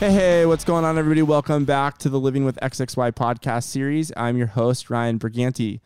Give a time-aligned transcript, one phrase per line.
[0.00, 1.20] Hey, hey, what's going on, everybody?
[1.20, 4.10] Welcome back to the Living with XXY podcast series.
[4.16, 5.80] I'm your host, Ryan Briganti.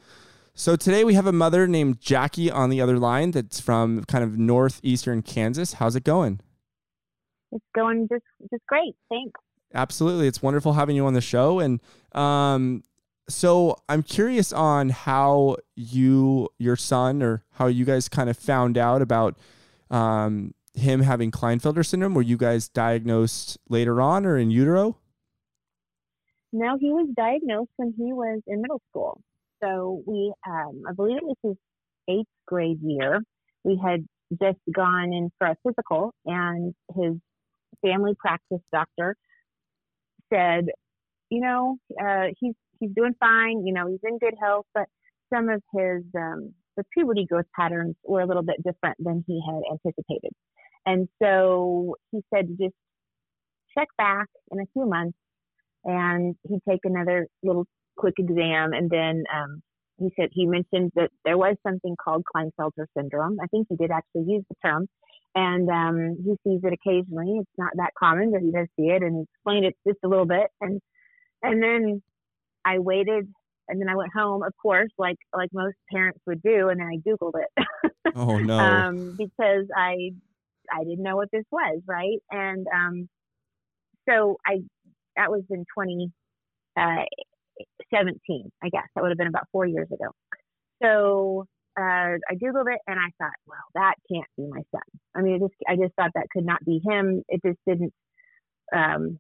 [0.55, 4.23] So today we have a mother named Jackie on the other line that's from kind
[4.23, 5.73] of northeastern Kansas.
[5.73, 6.39] How's it going?
[7.51, 8.23] It's going just
[8.53, 8.95] just great.
[9.09, 9.41] Thanks.
[9.75, 10.29] Absolutely.
[10.29, 11.59] It's wonderful having you on the show.
[11.59, 11.81] And
[12.13, 12.85] um,
[13.29, 18.79] so I'm curious on how you, your son, or how you guys kind of found
[18.79, 19.37] out about
[19.91, 22.15] um, him having Klinefelter syndrome?
[22.15, 24.99] Were you guys diagnosed later on or in utero?
[26.53, 29.21] No, he was diagnosed when he was in middle school.
[29.63, 31.57] So we, um, I believe it was his
[32.09, 33.23] eighth grade year.
[33.65, 34.07] We had
[34.41, 37.15] just gone in for a physical, and his
[37.83, 39.17] family practice doctor
[40.33, 40.67] said,
[41.31, 43.67] you know, uh, he's he's doing fine.
[43.67, 44.87] You know, he's in good health, but
[45.33, 49.41] some of his um, the puberty growth patterns were a little bit different than he
[49.47, 50.33] had anticipated.
[50.87, 52.75] And so he said to just
[53.77, 55.17] check back in a few months
[55.85, 58.73] and he'd take another little quick exam.
[58.73, 59.63] And then um,
[59.99, 63.39] he said he mentioned that there was something called Klinefelter syndrome.
[63.43, 64.87] I think he did actually use the term.
[65.37, 67.39] And um, he sees it occasionally.
[67.41, 69.03] It's not that common, but he does see it.
[69.03, 70.47] And he explained it just a little bit.
[70.61, 70.81] And
[71.43, 72.03] and then
[72.65, 73.29] I waited
[73.69, 76.87] and then I went home, of course, like like most parents would do, and then
[76.87, 77.93] I Googled it.
[78.15, 78.59] oh no!
[78.59, 80.11] um, because I
[80.73, 82.19] I didn't know what this was, right?
[82.31, 83.09] And um,
[84.09, 84.61] so I
[85.17, 86.13] that was in 2017,
[86.77, 88.83] uh, I guess.
[88.95, 90.11] That would have been about four years ago.
[90.83, 91.47] So
[91.79, 94.83] uh, I googled it and I thought, well, that can't be my son.
[95.15, 97.23] I mean, I just I just thought that could not be him.
[97.29, 97.93] It just didn't
[98.75, 99.19] um,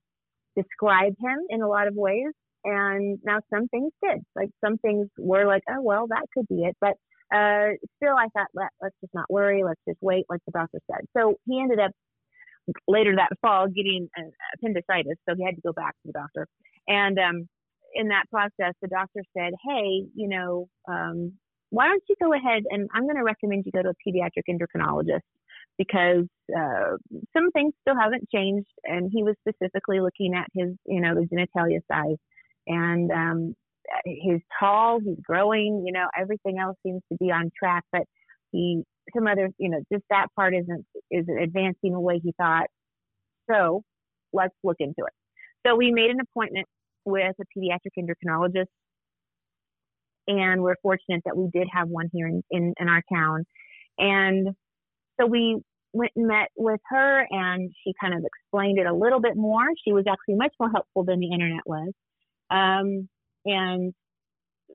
[0.56, 2.32] describe him in a lot of ways.
[2.64, 4.20] And now some things did.
[4.34, 6.76] Like some things were like, oh well, that could be it.
[6.80, 6.94] But
[7.34, 9.64] uh, still, I thought, Let, let's just not worry.
[9.64, 11.04] Let's just wait, like the doctor said.
[11.16, 11.90] So he ended up
[12.88, 14.08] later that fall getting
[14.54, 16.46] appendicitis, so he had to go back to the doctor.
[16.88, 17.48] And um,
[17.94, 21.32] in that process, the doctor said, "Hey, you know, um,
[21.70, 24.44] why don't you go ahead and I'm going to recommend you go to a pediatric
[24.48, 25.20] endocrinologist
[25.76, 26.96] because uh,
[27.36, 31.26] some things still haven't changed." And he was specifically looking at his, you know, the
[31.26, 32.18] genitalia size,
[32.66, 33.54] and um,
[34.04, 38.02] he's tall, he's growing, you know, everything else seems to be on track, but
[38.52, 38.82] he,
[39.14, 42.66] some other, you know, just that part isn't, isn't advancing the way he thought.
[43.50, 43.82] So
[44.32, 45.12] let's look into it.
[45.66, 46.66] So we made an appointment
[47.04, 48.66] with a pediatric endocrinologist
[50.26, 53.44] and we're fortunate that we did have one here in, in, in our town.
[53.98, 54.48] And
[55.20, 55.60] so we
[55.92, 59.66] went and met with her and she kind of explained it a little bit more.
[59.84, 61.92] She was actually much more helpful than the internet was.
[62.50, 63.08] Um,
[63.44, 63.92] and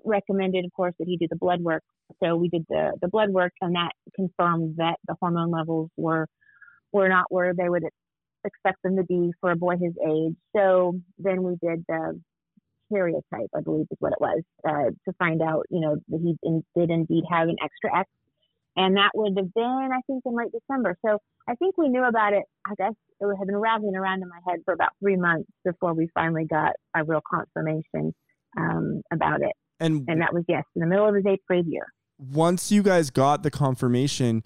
[0.05, 1.83] recommended, of course, that he do the blood work.
[2.23, 6.27] So we did the, the blood work, and that confirmed that the hormone levels were
[6.91, 7.83] were not where they would
[8.43, 10.35] expect them to be for a boy his age.
[10.55, 12.19] So then we did the
[12.91, 16.35] karyotype, I believe is what it was, uh, to find out, you know, that he
[16.41, 18.09] in, did indeed have an extra X.
[18.75, 20.97] And that would have been, I think, in late December.
[21.05, 22.43] So I think we knew about it.
[22.65, 25.93] I guess it had been rattling around in my head for about three months before
[25.93, 28.15] we finally got a real confirmation
[28.57, 29.53] um, about it.
[29.79, 31.85] And and that was yes, in the middle of his eighth grade year.
[32.17, 34.43] Once you guys got the confirmation,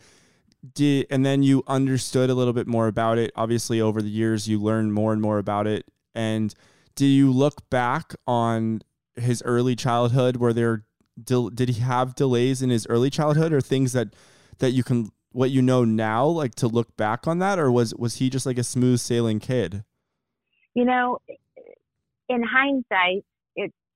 [0.74, 3.32] did and then you understood a little bit more about it.
[3.36, 5.86] Obviously, over the years, you learned more and more about it.
[6.14, 6.54] And
[6.96, 8.82] do you look back on
[9.16, 10.38] his early childhood?
[10.38, 10.86] Were there
[11.24, 14.16] did he have delays in his early childhood, or things that
[14.60, 17.94] that you can what you know now, like to look back on that, or was
[17.96, 19.84] was he just like a smooth sailing kid?
[20.74, 21.20] You know,
[22.30, 23.26] in hindsight,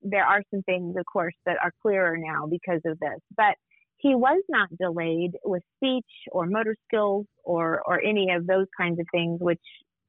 [0.02, 3.18] there are some things, of course, that are clearer now because of this.
[3.36, 3.56] But
[3.98, 9.00] he was not delayed with speech or motor skills or or any of those kinds
[9.00, 9.60] of things, which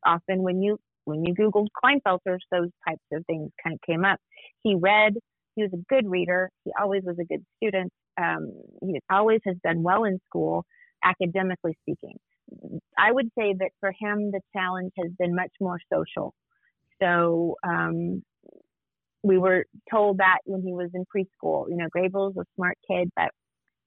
[0.05, 4.19] often when you when you Googled Klinefelters, those types of things kind of came up.
[4.63, 5.13] He read.
[5.55, 6.49] He was a good reader.
[6.63, 7.91] He always was a good student.
[8.21, 10.65] Um, he always has done well in school,
[11.03, 12.17] academically speaking.
[12.97, 16.33] I would say that for him, the challenge has been much more social.
[17.01, 18.23] So um,
[19.23, 21.69] we were told that when he was in preschool.
[21.69, 23.29] You know, Gabriel's a smart kid, but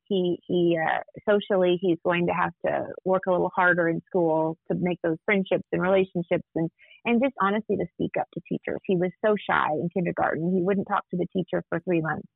[0.05, 4.57] he he uh, socially he's going to have to work a little harder in school
[4.71, 6.69] to make those friendships and relationships and
[7.05, 8.81] and just honestly to speak up to teachers.
[8.85, 10.55] He was so shy in kindergarten.
[10.55, 12.29] He wouldn't talk to the teacher for three months.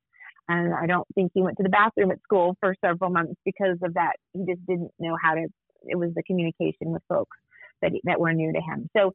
[0.49, 3.78] And I don't think he went to the bathroom at school for several months because
[3.82, 4.12] of that.
[4.32, 5.46] He just didn't know how to.
[5.82, 7.37] It was the communication with folks
[7.82, 8.88] that that were new to him.
[8.96, 9.12] So,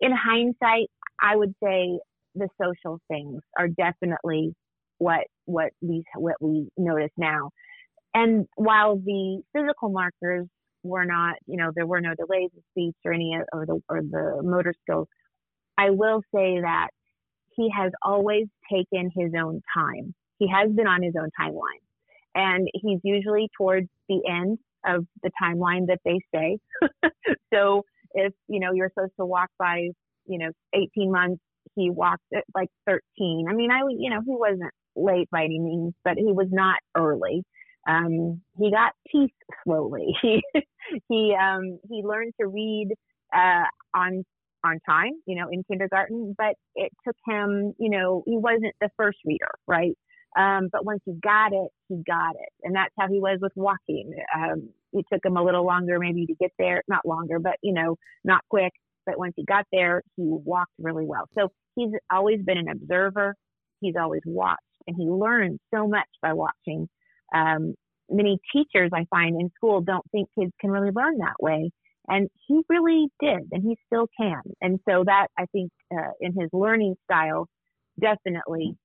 [0.00, 0.90] in hindsight,
[1.22, 1.98] I would say
[2.36, 4.54] the social things are definitely
[4.98, 7.50] what what we what we notice now.
[8.14, 10.46] And while the physical markers
[10.82, 14.00] were not, you know, there were no delays of speech or any of the or
[14.02, 15.08] the motor skills,
[15.76, 16.88] I will say that
[17.56, 20.14] he has always taken his own time.
[20.38, 21.82] He has been on his own timeline.
[22.34, 26.58] And he's usually towards the end of the timeline that they say.
[27.52, 29.88] so if, you know, you're supposed to walk by,
[30.26, 31.42] you know, 18 months,
[31.76, 33.46] he walked at like 13.
[33.50, 36.78] I mean, I, you know, he wasn't late by any means, but he was not
[36.96, 37.44] early.
[37.88, 39.32] Um, he got teeth
[39.64, 40.14] slowly.
[40.92, 42.90] He, he, um, he learned to read,
[43.34, 43.64] uh,
[43.94, 44.24] on
[44.64, 48.90] on time, you know, in kindergarten, but it took him, you know, he wasn't the
[48.96, 49.96] first reader, right?
[50.38, 52.50] Um, but once he got it, he got it.
[52.62, 54.12] And that's how he was with walking.
[54.36, 57.72] Um, it took him a little longer maybe to get there, not longer, but, you
[57.72, 58.72] know, not quick.
[59.06, 61.28] But once he got there, he walked really well.
[61.38, 63.36] So he's always been an observer.
[63.80, 66.88] He's always watched and he learns so much by watching.
[67.34, 67.74] Um,
[68.08, 71.70] many teachers I find in school don't think kids can really learn that way.
[72.08, 74.40] And he really did, and he still can.
[74.60, 77.48] And so that I think uh, in his learning style
[78.00, 78.76] definitely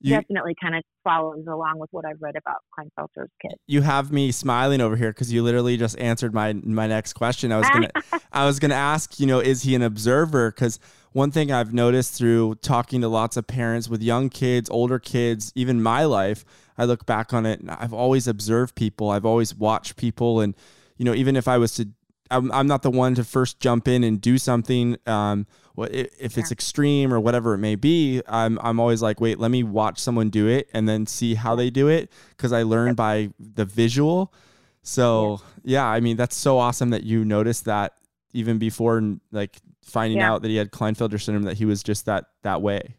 [0.00, 3.56] you, definitely kind of follows along with what I've read about Klinefelter's kids.
[3.66, 7.52] You have me smiling over here because you literally just answered my my next question.
[7.52, 7.90] I was gonna
[8.32, 10.50] I was gonna ask, you know, is he an observer?
[10.50, 10.78] Because
[11.16, 15.50] one thing I've noticed through talking to lots of parents with young kids, older kids,
[15.54, 16.44] even my life,
[16.76, 19.08] I look back on it and I've always observed people.
[19.08, 20.54] I've always watched people and
[20.98, 21.88] you know, even if I was to
[22.30, 24.98] I'm, I'm not the one to first jump in and do something.
[25.06, 25.46] Um,
[25.78, 29.62] if it's extreme or whatever it may be, I'm, I'm always like, wait, let me
[29.62, 33.30] watch someone do it and then see how they do it because I learn by
[33.38, 34.34] the visual.
[34.82, 35.80] So yeah.
[35.80, 37.94] yeah, I mean that's so awesome that you noticed that
[38.34, 40.32] even before like finding yeah.
[40.32, 42.96] out that he had Klinefelter syndrome that he was just that that way.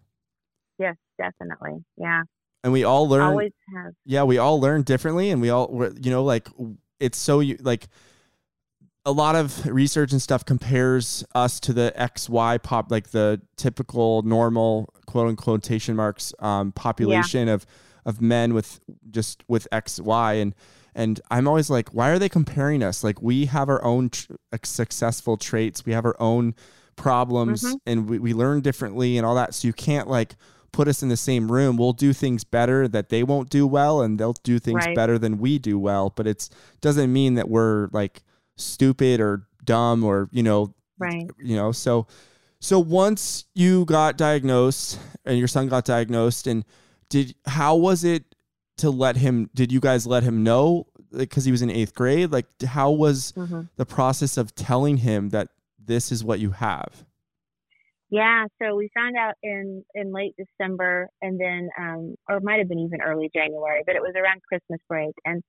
[0.80, 1.84] Yes, definitely.
[1.98, 2.24] Yeah.
[2.64, 3.22] And we all learn.
[3.22, 3.94] Always have.
[4.06, 6.50] Yeah, we all learn differently, and we all, you know, like
[7.00, 7.88] it's so you like
[9.06, 14.22] a lot of research and stuff compares us to the XY pop, like the typical
[14.24, 17.54] normal quote unquote quotation marks um, population yeah.
[17.54, 17.66] of
[18.06, 18.80] of men with
[19.12, 20.56] just with XY and
[20.98, 23.04] and I'm always like, why are they comparing us?
[23.04, 24.34] Like we have our own tr-
[24.64, 26.56] successful traits, we have our own
[26.96, 27.76] problems, mm-hmm.
[27.86, 29.54] and we, we learn differently and all that.
[29.54, 30.36] So you can't like
[30.72, 31.78] put us in the same room.
[31.78, 34.96] We'll do things better that they won't do well, and they'll do things right.
[34.96, 36.12] better than we do well.
[36.16, 36.50] But it's
[36.82, 38.24] doesn't mean that we're like
[38.56, 42.08] stupid or dumb or you know right you know so
[42.60, 46.66] so once you got diagnosed and your son got diagnosed and
[47.10, 48.24] did how was it
[48.78, 52.32] to let him did you guys let him know because he was in eighth grade
[52.32, 53.62] like how was mm-hmm.
[53.76, 55.50] the process of telling him that
[55.84, 57.06] this is what you have
[58.10, 62.60] yeah so we found out in in late december and then um or it might
[62.60, 65.44] have been even early january but it was around christmas break and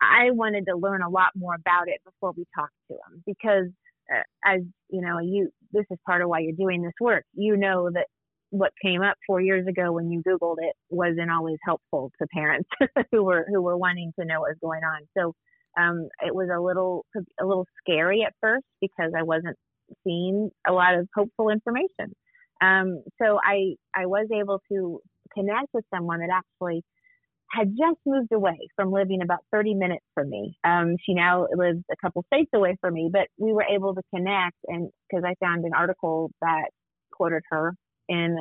[0.00, 3.70] I wanted to learn a lot more about it before we talked to him because
[4.12, 7.24] uh, as you know, you this is part of why you're doing this work.
[7.34, 8.06] You know that
[8.50, 12.68] what came up four years ago when you Googled it wasn't always helpful to parents
[13.12, 15.02] who were who were wanting to know what was going on.
[15.16, 15.34] So
[15.78, 17.04] um, it was a little
[17.40, 19.56] a little scary at first because I wasn't
[20.04, 22.14] seeing a lot of hopeful information.
[22.62, 25.00] Um, so I I was able to
[25.34, 26.82] connect with someone that actually
[27.50, 30.56] had just moved away from living about 30 minutes from me.
[30.64, 34.02] Um, she now lives a couple states away from me, but we were able to
[34.14, 36.70] connect and because I found an article that
[37.12, 37.74] quoted her
[38.08, 38.38] in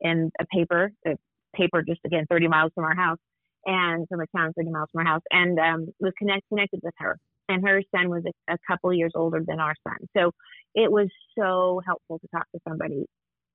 [0.00, 1.16] in a paper, a
[1.54, 3.18] paper just again 30 miles from our house
[3.66, 6.94] and from a town 30 miles from our house and um, was connect, connected with
[6.98, 7.18] her.
[7.48, 9.96] And her son was a, a couple years older than our son.
[10.16, 10.32] So
[10.74, 13.06] it was so helpful to talk to somebody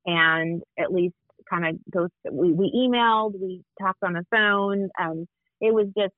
[0.06, 1.16] and at least
[1.50, 2.08] kind of go.
[2.32, 4.90] We we emailed, we talked on the phone.
[5.00, 5.26] Um,
[5.60, 6.14] it was just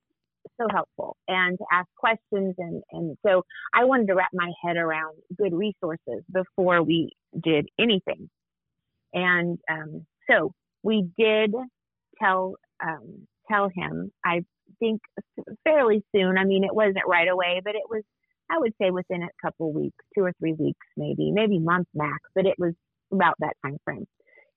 [0.60, 4.76] so helpful and to ask questions and and so I wanted to wrap my head
[4.76, 8.28] around good resources before we did anything.
[9.14, 10.52] And um, so
[10.82, 11.54] we did
[12.20, 12.54] tell
[12.84, 14.10] um, tell him.
[14.24, 14.44] I
[14.78, 15.00] think
[15.64, 16.38] fairly soon.
[16.38, 18.02] I mean, it wasn't right away, but it was.
[18.50, 22.18] I would say within a couple weeks, two or three weeks, maybe, maybe month max,
[22.34, 22.74] but it was
[23.10, 24.04] about that time frame.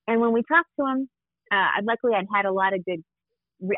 [0.05, 1.09] And when we talked to him,
[1.49, 3.01] uh, luckily I'd had a lot of good,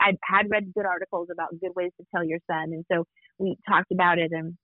[0.02, 3.04] I had read good articles about good ways to tell your son, and so
[3.38, 4.58] we talked about it, and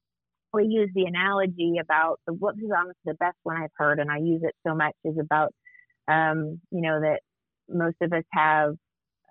[0.54, 4.10] we used the analogy about the what is honestly the best one I've heard, and
[4.10, 5.54] I use it so much is about,
[6.08, 7.22] um, you know, that
[7.70, 8.76] most of us have,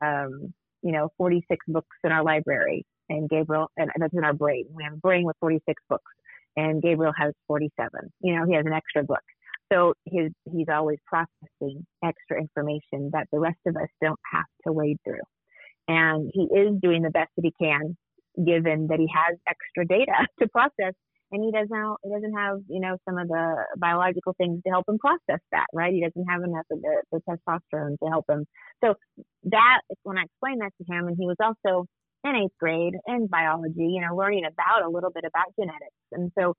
[0.02, 0.52] um,
[0.82, 4.66] you know, 46 books in our library, and Gabriel, and that's in our brain.
[4.72, 6.04] We have a brain with 46 books,
[6.56, 7.90] and Gabriel has 47.
[8.20, 9.22] You know, he has an extra book.
[9.72, 14.72] So his, he's always processing extra information that the rest of us don't have to
[14.72, 15.22] wade through.
[15.88, 17.96] And he is doing the best that he can,
[18.44, 20.94] given that he has extra data to process.
[21.32, 24.88] And he doesn't he doesn't have you know some of the biological things to help
[24.88, 25.92] him process that right?
[25.94, 28.46] He doesn't have enough of the, the testosterone to help him.
[28.84, 28.94] So
[29.44, 31.86] that when i explained that to him and he was also
[32.24, 35.96] in eighth grade in biology you know learning about a little bit about genetics.
[36.12, 36.54] And so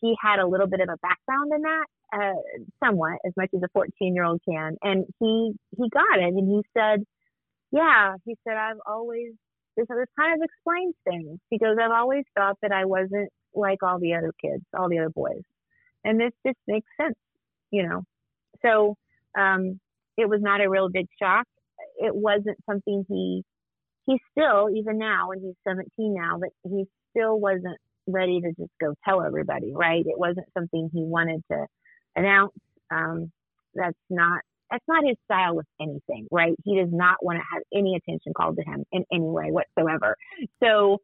[0.00, 3.62] he had a little bit of a background in that uh, somewhat as much as
[3.62, 4.76] a 14 year old can.
[4.82, 7.04] And he he got it and he said
[7.72, 9.32] yeah he said i've always
[9.76, 13.98] this, this kind of explains things because I've always thought that I wasn't like all
[13.98, 15.42] the other kids, all the other boys.
[16.04, 17.16] And this just makes sense,
[17.70, 18.02] you know.
[18.62, 18.96] So
[19.38, 19.80] um,
[20.16, 21.46] it was not a real big shock.
[21.98, 23.42] It wasn't something he
[24.06, 28.72] he still even now when he's 17 now, but he still wasn't ready to just
[28.80, 30.04] go tell everybody, right?
[30.06, 31.66] It wasn't something he wanted to
[32.14, 32.52] announce.
[32.90, 33.32] Um,
[33.74, 36.54] that's not that's not his style with anything, right?
[36.64, 40.16] He does not want to have any attention called to him in any way whatsoever.
[40.62, 40.98] So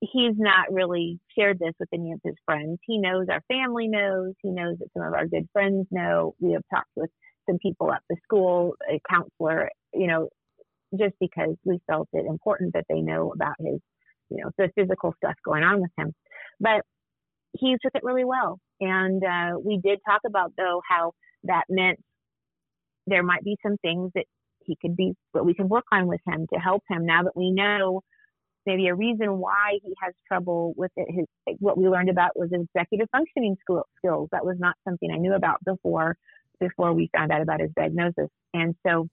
[0.00, 2.78] he's not really shared this with any of his friends.
[2.86, 4.32] He knows our family knows.
[4.42, 6.34] He knows that some of our good friends know.
[6.40, 7.10] We have talked with
[7.48, 10.28] some people at the school, a counselor, you know,
[10.98, 13.80] just because we felt it important that they know about his,
[14.30, 16.12] you know, the physical stuff going on with him.
[16.60, 16.82] But
[17.58, 18.58] he took it really well.
[18.80, 21.12] And uh, we did talk about, though, how
[21.44, 21.98] that meant
[23.06, 24.24] there might be some things that
[24.64, 27.36] he could be, that we can work on with him to help him now that
[27.36, 28.02] we know
[28.66, 31.06] maybe a reason why he has trouble with it.
[31.08, 34.28] His what we learned about was executive functioning skills.
[34.32, 36.16] That was not something I knew about before
[36.58, 38.28] before we found out about his diagnosis.
[38.54, 39.08] And so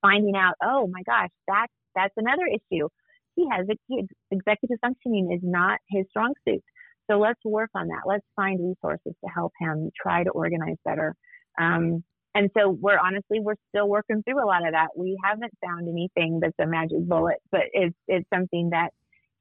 [0.00, 2.88] finding out, oh my gosh, that's that's another issue.
[3.36, 6.62] He has a, executive functioning is not his strong suit.
[7.10, 8.02] So let's work on that.
[8.06, 11.14] Let's find resources to help him try to organize better.
[11.60, 12.02] Um,
[12.34, 14.88] and so we're honestly we're still working through a lot of that.
[14.96, 18.90] We haven't found anything that's a magic bullet, but it's it's something that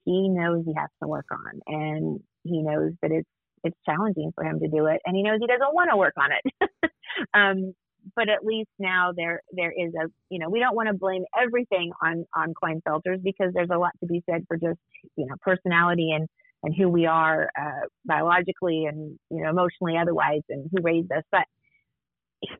[0.06, 3.30] he knows he has to work on, and he knows that it's
[3.64, 6.14] it's challenging for him to do it, and he knows he doesn't want to work
[6.18, 6.92] on it.
[7.34, 7.74] um,
[8.16, 11.24] but at least now there there is a you know we don't want to blame
[11.40, 14.80] everything on on Klinefelters because there's a lot to be said for just
[15.16, 16.28] you know personality and
[16.64, 21.24] and who we are uh, biologically and you know emotionally otherwise and who raised us,
[21.32, 21.46] but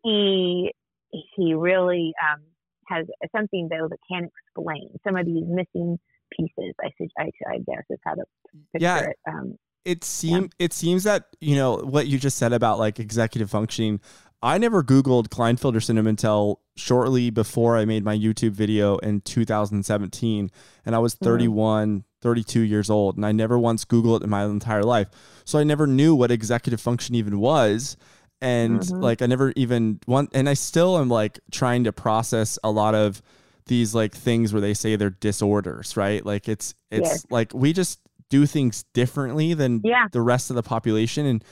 [0.04, 0.72] he
[1.10, 2.42] he really um,
[2.88, 6.00] has something though that can explain some of these missing
[6.32, 6.74] pieces.
[6.82, 8.24] I I, I guess is how to
[8.72, 9.00] picture yeah.
[9.00, 9.18] it.
[9.28, 10.66] Um, it seems yeah.
[10.66, 14.00] it seems that you know what you just said about like executive functioning.
[14.44, 20.52] I never Googled Klinefelter syndrome until shortly before I made my YouTube video in 2017.
[20.86, 21.24] And I was mm-hmm.
[21.24, 22.04] 31, mm.
[22.22, 23.16] 32 years old.
[23.16, 25.08] And I never once Googled it in my entire life.
[25.46, 27.96] So I never knew what executive function even was
[28.44, 29.00] and mm-hmm.
[29.00, 32.94] like I never even want and I still am like trying to process a lot
[32.94, 33.22] of
[33.68, 36.24] these like things where they say they're disorders, right?
[36.24, 40.08] Like it's it's like we just do things differently than yeah.
[40.12, 41.44] the rest of the population and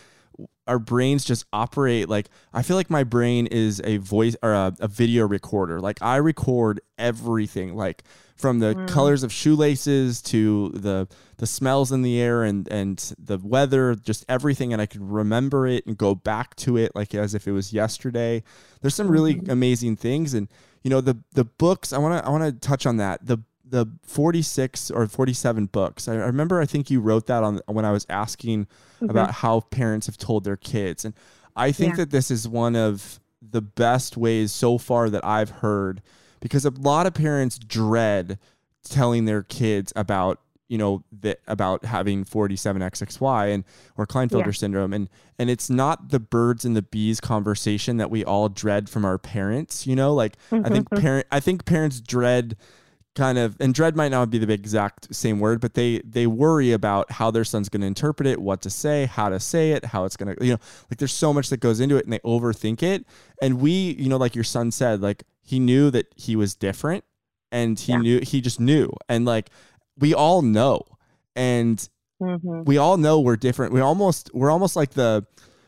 [0.68, 4.74] our brains just operate like I feel like my brain is a voice or a,
[4.80, 5.80] a video recorder.
[5.82, 8.04] Like I record everything like
[8.42, 8.88] from the mm.
[8.88, 11.08] colors of shoelaces to the
[11.38, 15.68] the smells in the air and and the weather, just everything, and I can remember
[15.68, 18.44] it and go back to it like as if it was yesterday.
[18.82, 19.52] There's some really mm-hmm.
[19.52, 20.48] amazing things, and
[20.84, 21.94] you know the the books.
[21.94, 23.26] I want to I want to touch on that.
[23.26, 23.40] The
[23.72, 26.08] the 46 or 47 books.
[26.08, 29.10] I, remember I think you wrote that on when I was asking mm-hmm.
[29.10, 31.14] about how parents have told their kids, and
[31.56, 31.98] I think yeah.
[31.98, 36.02] that this is one of the best ways so far that I've heard
[36.40, 38.38] because a lot of parents dread
[38.84, 43.66] telling their kids about you know that about having 47xxy and
[43.98, 44.52] or Klinefelter yeah.
[44.52, 48.90] syndrome and and it's not the birds and the bees conversation that we all dread
[48.90, 50.66] from our parents you know like mm-hmm.
[50.66, 51.02] I think mm-hmm.
[51.02, 52.56] parent I think parents dread
[53.16, 56.72] kind of and dread might not be the exact same word but they they worry
[56.72, 59.84] about how their son's going to interpret it what to say how to say it
[59.84, 62.14] how it's going to you know like there's so much that goes into it and
[62.14, 63.06] they overthink it
[63.42, 67.04] and we you know like your son said like he knew that he was different
[67.52, 67.98] and he yeah.
[67.98, 69.50] knew he just knew and like
[69.98, 70.82] we all know
[71.36, 71.90] and
[72.22, 72.64] mm-hmm.
[72.64, 75.26] we all know we're different we almost we're almost like the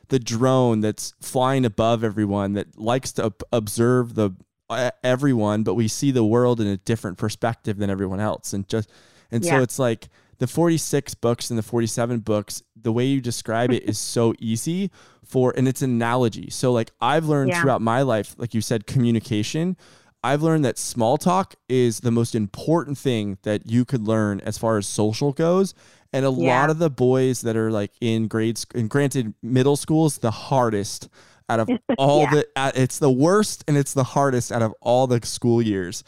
[0.08, 4.32] the drone that's flying above everyone that likes to observe the
[5.04, 8.54] everyone, but we see the world in a different perspective than everyone else.
[8.54, 8.90] And just,
[9.32, 9.58] and yeah.
[9.58, 13.84] so it's like the 46 books and the 47 books, the way you describe it
[13.84, 14.92] is so easy
[15.24, 16.50] for, and it's an analogy.
[16.50, 17.62] So like I've learned yeah.
[17.62, 19.78] throughout my life, like you said, communication.
[20.26, 24.58] I've learned that small talk is the most important thing that you could learn as
[24.58, 25.74] far as social goes.
[26.14, 26.60] And a yeah.
[26.60, 30.32] lot of the boys that are like in grades, and granted, middle school is the
[30.32, 31.10] hardest
[31.50, 32.32] out of all yeah.
[32.32, 36.04] the uh, it's the worst and it's the hardest out of all the school years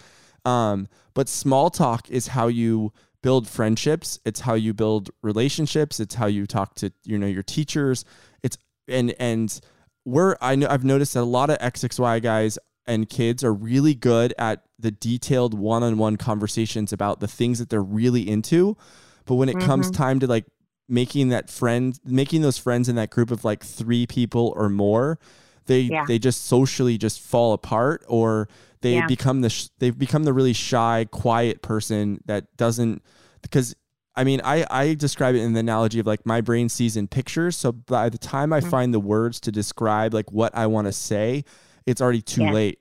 [0.45, 2.93] um, but small talk is how you
[3.25, 4.19] build friendships.
[4.23, 5.99] It's how you build relationships.
[5.99, 8.05] It's how you talk to you know your teachers.
[8.43, 8.55] It's
[8.87, 9.59] and and
[10.05, 13.95] we're I know I've noticed that a lot of XXY guys and kids are really
[13.95, 18.77] good at the detailed one-on-one conversations about the things that they're really into.
[19.25, 19.65] But when it mm-hmm.
[19.65, 20.45] comes time to like
[20.87, 25.19] making that friend, making those friends in that group of like three people or more,
[25.65, 26.05] they yeah.
[26.07, 28.47] they just socially just fall apart or
[28.81, 29.07] they yeah.
[29.07, 33.01] become the sh- they've become the really shy, quiet person that doesn't
[33.41, 33.75] because
[34.17, 37.07] I mean, I, I describe it in the analogy of like my brain sees in
[37.07, 37.57] pictures.
[37.57, 38.69] So by the time I mm-hmm.
[38.69, 41.43] find the words to describe like what I want to say,
[41.85, 42.51] it's already too yeah.
[42.51, 42.79] late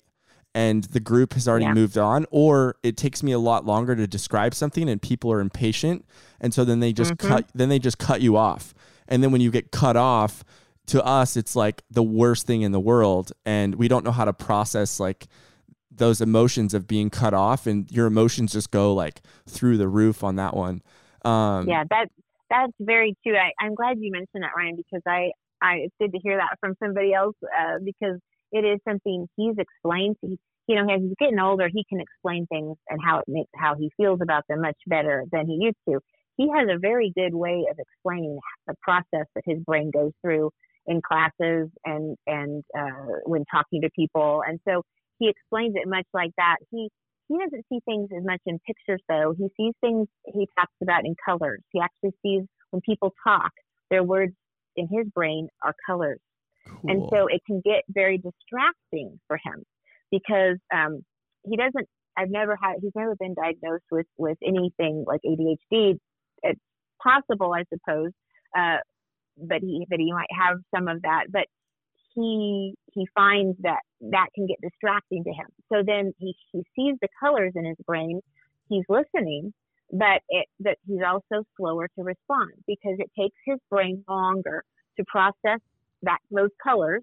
[0.54, 1.74] and the group has already yeah.
[1.74, 5.40] moved on or it takes me a lot longer to describe something and people are
[5.40, 6.04] impatient
[6.40, 7.28] and so then they just mm-hmm.
[7.28, 8.74] cut then they just cut you off
[9.08, 10.44] and then when you get cut off
[10.86, 14.24] to us it's like the worst thing in the world and we don't know how
[14.24, 15.26] to process like
[15.90, 20.22] those emotions of being cut off and your emotions just go like through the roof
[20.22, 20.82] on that one
[21.24, 22.08] um, yeah that
[22.50, 25.30] that's very true I, i'm glad you mentioned that ryan because i
[25.62, 28.20] i it's good to hear that from somebody else uh, because
[28.54, 30.16] it is something he's explained.
[30.22, 33.50] He, you know, as he's getting older, he can explain things and how it makes
[33.56, 36.00] how he feels about them much better than he used to.
[36.36, 40.50] He has a very good way of explaining the process that his brain goes through
[40.86, 44.82] in classes and and uh, when talking to people, and so
[45.18, 46.56] he explains it much like that.
[46.70, 46.88] He
[47.28, 49.34] he doesn't see things as much in pictures though.
[49.36, 51.60] He sees things he talks about in colors.
[51.72, 53.50] He actually sees when people talk,
[53.90, 54.34] their words
[54.76, 56.20] in his brain are colors.
[56.66, 56.90] Cool.
[56.90, 59.64] And so it can get very distracting for him
[60.10, 61.02] because um,
[61.44, 65.98] he doesn't, I've never had, he's never been diagnosed with, with anything like ADHD.
[66.42, 66.60] It's
[67.02, 68.12] possible, I suppose,
[68.56, 68.78] uh,
[69.36, 71.46] but he, that he might have some of that, but
[72.14, 75.46] he, he finds that that can get distracting to him.
[75.72, 78.20] So then he, he sees the colors in his brain.
[78.68, 79.52] He's listening,
[79.90, 84.62] but it, that he's also slower to respond because it takes his brain longer
[84.96, 85.60] to process
[86.04, 87.02] that those colors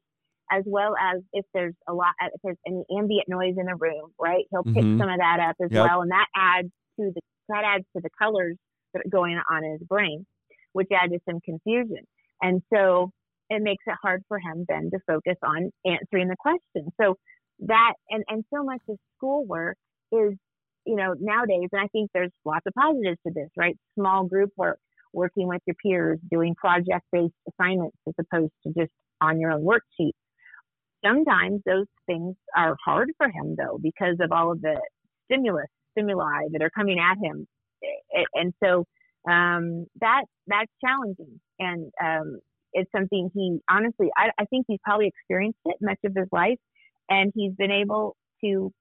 [0.51, 4.11] as well as if there's a lot if there's any ambient noise in the room
[4.19, 4.99] right he'll pick mm-hmm.
[4.99, 5.87] some of that up as yep.
[5.87, 8.57] well and that adds to the that adds to the colors
[8.93, 10.25] that are going on in his brain
[10.73, 12.05] which adds to some confusion
[12.41, 13.11] and so
[13.49, 17.15] it makes it hard for him then to focus on answering the question so
[17.59, 19.77] that and and so much of schoolwork
[20.11, 20.33] is
[20.85, 24.49] you know nowadays and i think there's lots of positives to this right small group
[24.57, 24.79] work
[25.13, 29.63] working with your peers, doing project based assignments as opposed to just on your own
[29.63, 30.13] worksheet.
[31.05, 34.79] Sometimes those things are hard for him though because of all of the
[35.25, 37.47] stimulus, stimuli that are coming at him.
[38.33, 38.85] And so
[39.29, 41.39] um, that that's challenging.
[41.59, 42.39] And um,
[42.73, 46.59] it's something he honestly, I, I think he's probably experienced it much of his life
[47.09, 48.71] and he's been able to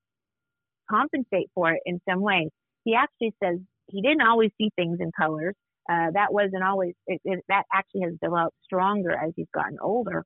[0.91, 2.51] compensate for it in some way.
[2.85, 5.55] He actually says he didn't always see things in colors
[5.89, 10.25] uh, that wasn't always it, it, that actually has developed stronger as he's gotten older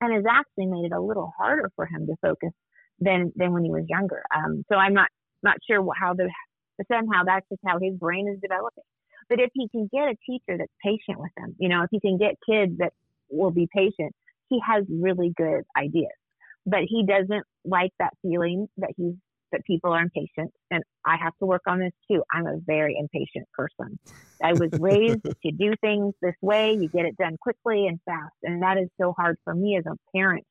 [0.00, 2.50] and has actually made it a little harder for him to focus
[2.98, 4.22] than than when he was younger.
[4.34, 5.08] Um, so i'm not
[5.42, 6.30] not sure how the
[6.90, 8.84] somehow that's just how his brain is developing.
[9.28, 12.00] But if he can get a teacher that's patient with him you know if he
[12.00, 12.92] can get kids that
[13.30, 14.14] will be patient
[14.50, 16.12] he has really good ideas.
[16.66, 19.14] But he doesn't like that feeling that he's
[19.52, 22.22] that people are impatient and I have to work on this too.
[22.32, 23.98] I'm a very impatient person.
[24.42, 28.34] I was raised to do things this way, you get it done quickly and fast.
[28.42, 30.44] And that is so hard for me as a parent.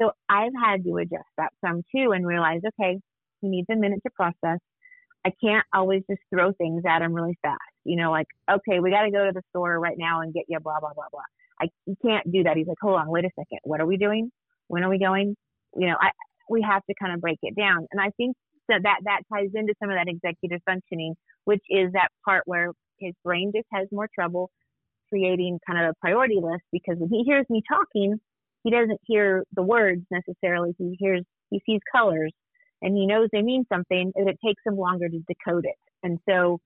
[0.00, 2.98] So I've had to adjust that some too and realize, okay,
[3.40, 4.58] he needs a minute to process.
[5.24, 7.60] I can't always just throw things at him really fast.
[7.84, 10.44] You know, like, okay, we got to go to the store right now and get
[10.48, 11.22] you blah, blah, blah, blah.
[11.60, 12.56] I you can't do that.
[12.56, 13.58] He's like, hold on, wait a second.
[13.62, 14.32] What are we doing?
[14.68, 15.36] When are we going?
[15.76, 16.10] You know, I,
[16.52, 17.86] we have to kind of break it down.
[17.90, 18.36] And I think
[18.68, 22.70] that that, that ties into some of that executive functioning, which is that part where
[22.98, 24.50] his brain just has more trouble
[25.08, 28.18] creating kind of a priority list because when he hears me talking,
[28.64, 30.74] he doesn't hear the words necessarily.
[30.78, 32.32] He hears, he sees colors
[32.80, 35.76] and he knows they mean something and it takes him longer to decode it.
[36.02, 36.60] And so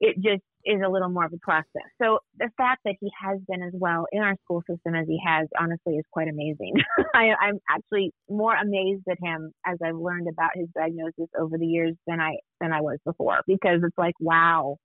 [0.00, 1.88] it just is a little more of a process.
[2.02, 5.18] So the fact that he has been as well in our school system as he
[5.24, 6.74] has, honestly, is quite amazing.
[7.14, 11.66] I, am actually more amazed at him as I've learned about his diagnosis over the
[11.66, 14.76] years than I than I was before, because it's like, wow,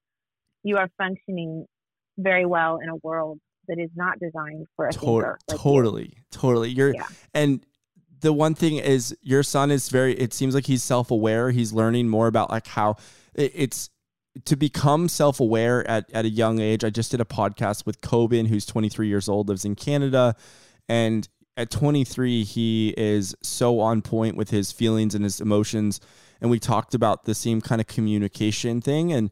[0.64, 1.66] you are functioning
[2.18, 6.22] very well in a world that is not designed for a totally, like totally, you.
[6.32, 6.70] totally.
[6.70, 7.08] You're yeah.
[7.34, 7.66] and
[8.22, 10.14] the one thing is your son is very.
[10.14, 11.50] It seems like he's self aware.
[11.50, 12.98] He's learning more about like how
[13.34, 13.90] it's
[14.46, 18.48] to become self-aware at, at a young age i just did a podcast with Coben,
[18.48, 20.36] who's 23 years old lives in canada
[20.88, 26.00] and at 23 he is so on point with his feelings and his emotions
[26.40, 29.30] and we talked about the same kind of communication thing and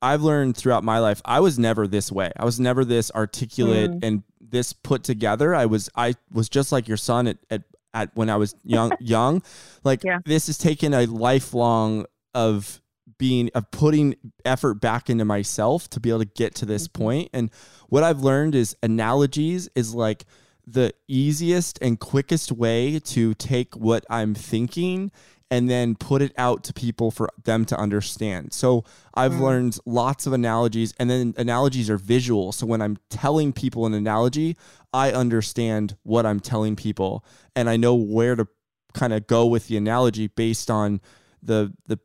[0.00, 2.30] I've learned throughout my life, I was never this way.
[2.36, 4.04] I was never this articulate mm.
[4.04, 5.54] and this put together.
[5.54, 8.92] I was I was just like your son at, at, at when I was young
[9.00, 9.42] young.
[9.82, 10.18] Like yeah.
[10.24, 12.80] this has taken a lifelong of
[13.18, 17.02] being of putting effort back into myself to be able to get to this mm-hmm.
[17.32, 17.50] And
[17.88, 20.24] what I've learned is analogies is like
[20.66, 25.10] the easiest and quickest way to take what I'm thinking
[25.50, 28.52] and then put it out to people for them to understand.
[28.52, 29.40] So I've mm.
[29.40, 32.50] learned lots of analogies, and then analogies are visual.
[32.50, 34.56] So when I'm telling people an analogy,
[34.92, 37.24] I understand what I'm telling people,
[37.54, 38.48] and I know where to
[38.94, 41.00] kind of go with the analogy based on
[41.42, 42.00] the the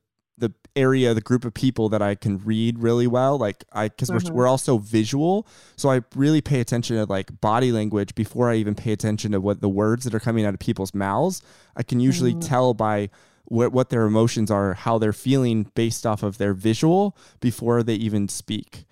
[0.79, 3.37] area, the group of people that I can read really well.
[3.37, 4.27] Like I, because mm-hmm.
[4.29, 8.55] we're, we're also visual, so I really pay attention to like body language before I
[8.55, 11.41] even pay attention to what the words that are coming out of people's mouths.
[11.75, 12.47] I can usually mm-hmm.
[12.47, 13.09] tell by
[13.45, 17.95] what what their emotions are, how they're feeling based off of their visual before they
[17.95, 18.85] even speak,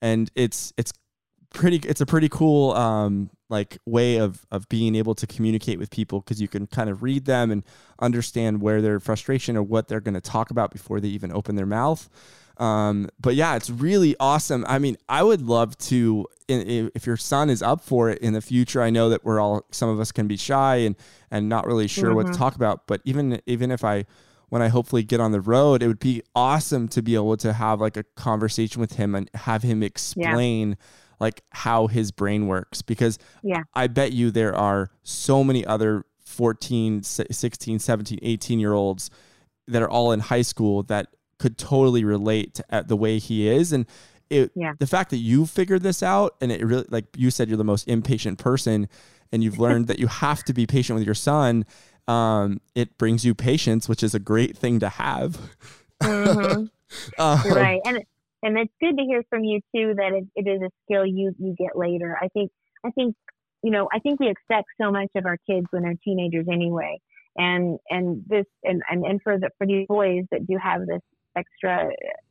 [0.00, 0.92] and it's it's
[1.54, 5.90] pretty it's a pretty cool um like way of of being able to communicate with
[5.90, 7.64] people because you can kind of read them and
[8.00, 11.54] understand where their frustration or what they're going to talk about before they even open
[11.54, 12.10] their mouth
[12.58, 17.48] um, but yeah it's really awesome i mean i would love to if your son
[17.48, 20.12] is up for it in the future i know that we're all some of us
[20.12, 20.96] can be shy and
[21.30, 22.16] and not really sure mm-hmm.
[22.16, 22.38] what to mm-hmm.
[22.38, 24.04] talk about but even even if i
[24.50, 27.52] when I hopefully get on the road, it would be awesome to be able to
[27.52, 30.74] have like a conversation with him and have him explain yeah
[31.24, 33.62] like how his brain works because yeah.
[33.72, 39.10] I bet you there are so many other 14, 16, 17, 18 year olds
[39.66, 41.06] that are all in high school that
[41.38, 43.86] could totally relate to the way he is and
[44.28, 44.74] it, yeah.
[44.78, 47.64] the fact that you figured this out and it really like you said you're the
[47.64, 48.86] most impatient person
[49.32, 51.64] and you've learned that you have to be patient with your son
[52.06, 55.40] um, it brings you patience which is a great thing to have
[56.02, 56.64] mm-hmm.
[57.18, 58.04] um, right and
[58.44, 61.34] and it's good to hear from you too that it, it is a skill you
[61.38, 62.16] you get later.
[62.20, 62.50] I think
[62.84, 63.16] I think
[63.62, 67.00] you know I think we expect so much of our kids when they're teenagers anyway,
[67.36, 71.00] and and this and and, and for the for these boys that do have this
[71.36, 71.88] extra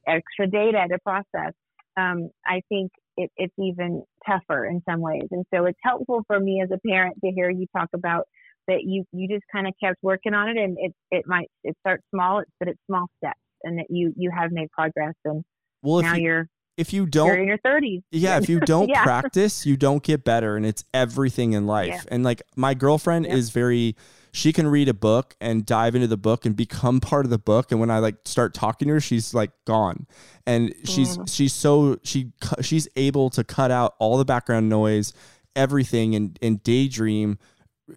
[0.08, 1.54] extra data to process,
[1.98, 5.28] um, I think it, it's even tougher in some ways.
[5.32, 8.28] And so it's helpful for me as a parent to hear you talk about
[8.68, 11.76] that you you just kind of kept working on it, and it it might it
[11.80, 15.44] starts small, it's but it's small steps, and that you you have made progress and
[15.84, 19.04] well, now you, are if you don't in your 30s yeah if you don't yeah.
[19.04, 22.02] practice you don't get better and it's everything in life yeah.
[22.08, 23.34] and like my girlfriend yeah.
[23.34, 23.96] is very
[24.32, 27.38] she can read a book and dive into the book and become part of the
[27.38, 30.08] book and when i like start talking to her she's like gone
[30.48, 31.30] and she's mm.
[31.32, 35.14] she's so she she's able to cut out all the background noise
[35.56, 37.38] everything and and daydream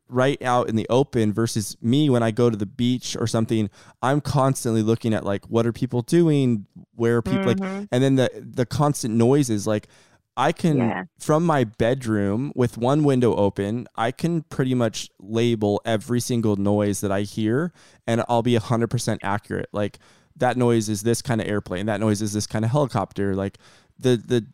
[0.09, 3.70] right out in the open versus me when I go to the beach or something,
[4.03, 7.79] I'm constantly looking at like what are people doing, where are people mm-hmm.
[7.79, 9.88] like and then the the constant noises like
[10.37, 11.05] I can yeah.
[11.18, 17.01] from my bedroom with one window open, I can pretty much label every single noise
[17.01, 17.72] that I hear
[18.07, 19.68] and I'll be 100% accurate.
[19.72, 19.99] Like
[20.37, 23.57] that noise is this kind of airplane, that noise is this kind of helicopter, like
[23.99, 24.46] the the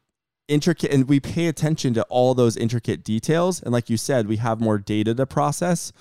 [0.49, 4.37] intricate and we pay attention to all those intricate details and like you said we
[4.37, 5.93] have more data to process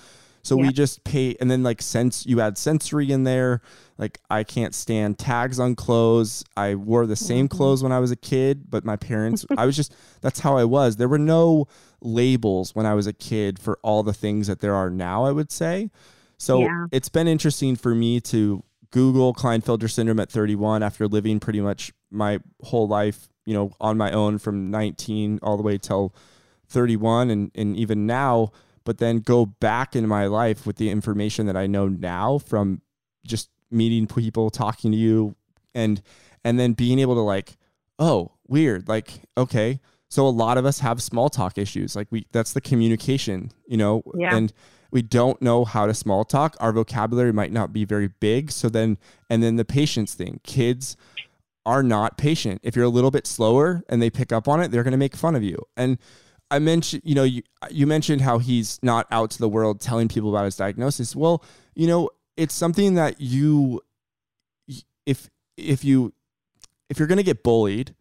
[0.42, 0.66] so yeah.
[0.66, 3.60] we just pay and then like sense you add sensory in there
[3.98, 7.56] like i can't stand tags on clothes i wore the same mm-hmm.
[7.56, 10.64] clothes when i was a kid but my parents i was just that's how i
[10.64, 11.66] was there were no
[12.00, 15.30] labels when i was a kid for all the things that there are now i
[15.30, 15.88] would say
[16.36, 16.86] so yeah.
[16.90, 21.92] it's been interesting for me to google klinefelter syndrome at 31 after living pretty much
[22.10, 26.14] my whole life you know, on my own from 19 all the way till
[26.68, 28.52] 31 and, and even now,
[28.84, 32.82] but then go back in my life with the information that I know now from
[33.24, 35.34] just meeting people, talking to you
[35.74, 36.02] and
[36.44, 37.56] and then being able to like,
[37.98, 38.88] oh, weird.
[38.88, 39.80] Like, okay.
[40.08, 41.96] So a lot of us have small talk issues.
[41.96, 44.36] Like we that's the communication, you know, yeah.
[44.36, 44.52] and
[44.90, 46.56] we don't know how to small talk.
[46.60, 48.50] Our vocabulary might not be very big.
[48.50, 48.98] So then
[49.30, 50.40] and then the patience thing.
[50.44, 50.96] Kids
[51.64, 52.60] are not patient.
[52.62, 54.98] If you're a little bit slower and they pick up on it, they're going to
[54.98, 55.56] make fun of you.
[55.76, 55.98] And
[56.50, 60.08] I mentioned, you know, you, you mentioned how he's not out to the world telling
[60.08, 61.16] people about his diagnosis.
[61.16, 61.44] Well,
[61.74, 63.80] you know, it's something that you,
[65.06, 66.12] if, if you,
[66.90, 67.94] if you're going to get bullied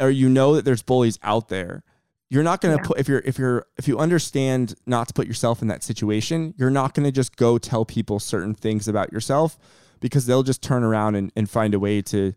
[0.00, 1.84] or you know that there's bullies out there,
[2.28, 2.86] you're not going to yeah.
[2.88, 6.54] put, if you're, if you're, if you understand not to put yourself in that situation,
[6.56, 9.58] you're not going to just go tell people certain things about yourself
[10.00, 12.32] because they'll just turn around and, and find a way to,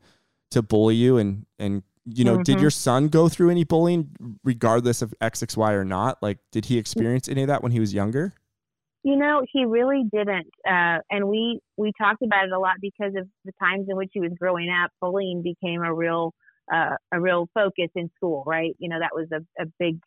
[0.52, 2.44] to bully you and and you know mm-hmm.
[2.44, 4.10] did your son go through any bullying
[4.44, 7.94] regardless of xxy or not like did he experience any of that when he was
[7.94, 8.34] younger
[9.04, 13.14] you know he really didn't uh, and we we talked about it a lot because
[13.16, 16.34] of the times in which he was growing up bullying became a real
[16.74, 18.76] uh, a real focus in school, right?
[18.80, 20.00] You know, that was a, a big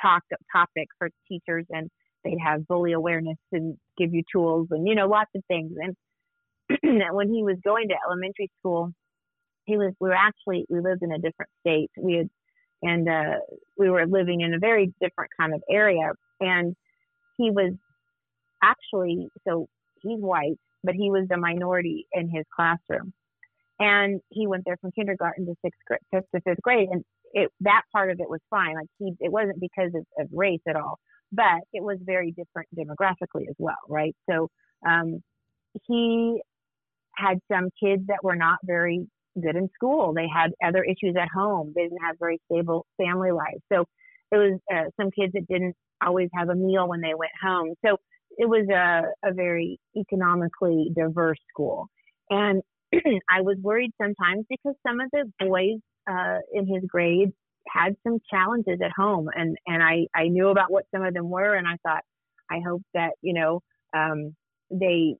[0.00, 0.22] talk
[0.52, 1.88] topic for teachers, and
[2.24, 5.72] they'd have bully awareness and give you tools and you know lots of things.
[5.80, 5.96] And
[7.14, 8.92] when he was going to elementary school,
[9.70, 11.90] he was we were actually we lived in a different state.
[11.96, 12.28] We had
[12.82, 13.38] and uh,
[13.78, 16.74] we were living in a very different kind of area, and
[17.36, 17.72] he was
[18.62, 19.68] actually so
[20.02, 23.12] he's white, but he was the minority in his classroom.
[23.78, 26.88] And he went there from kindergarten to sixth grade fifth to fifth grade.
[26.90, 28.74] And it that part of it was fine.
[28.74, 30.98] Like he it wasn't because of, of race at all
[31.32, 34.16] but it was very different demographically as well right?
[34.28, 34.48] So
[34.84, 35.22] um,
[35.86, 36.42] he
[37.16, 39.06] had some kids that were not very
[39.40, 40.12] good in school.
[40.14, 41.72] They had other issues at home.
[41.74, 43.84] They didn't have very stable family lives so
[44.30, 45.74] it was uh, some kids that didn't
[46.04, 47.74] always have a meal when they went home.
[47.84, 47.96] So
[48.38, 51.88] it was a, a very economically diverse school.
[52.30, 52.62] And
[52.94, 57.32] I was worried sometimes because some of the boys uh, in his grade
[57.68, 61.28] had some challenges at home, and and I I knew about what some of them
[61.28, 62.02] were, and I thought
[62.50, 63.60] I hope that you know
[63.94, 64.34] um,
[64.70, 65.16] they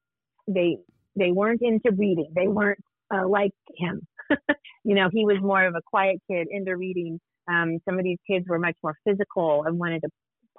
[0.49, 0.79] they
[1.17, 2.81] they weren't into reading, they weren't
[3.15, 4.01] uh, like him.
[4.85, 7.21] you know, he was more of a quiet kid into reading.
[7.49, 10.09] Um, some of these kids were much more physical and wanted to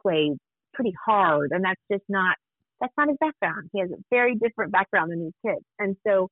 [0.01, 0.31] play
[0.73, 2.35] pretty hard, and that's just not
[2.79, 3.69] that's not his background.
[3.73, 6.29] He has a very different background than these kids, and so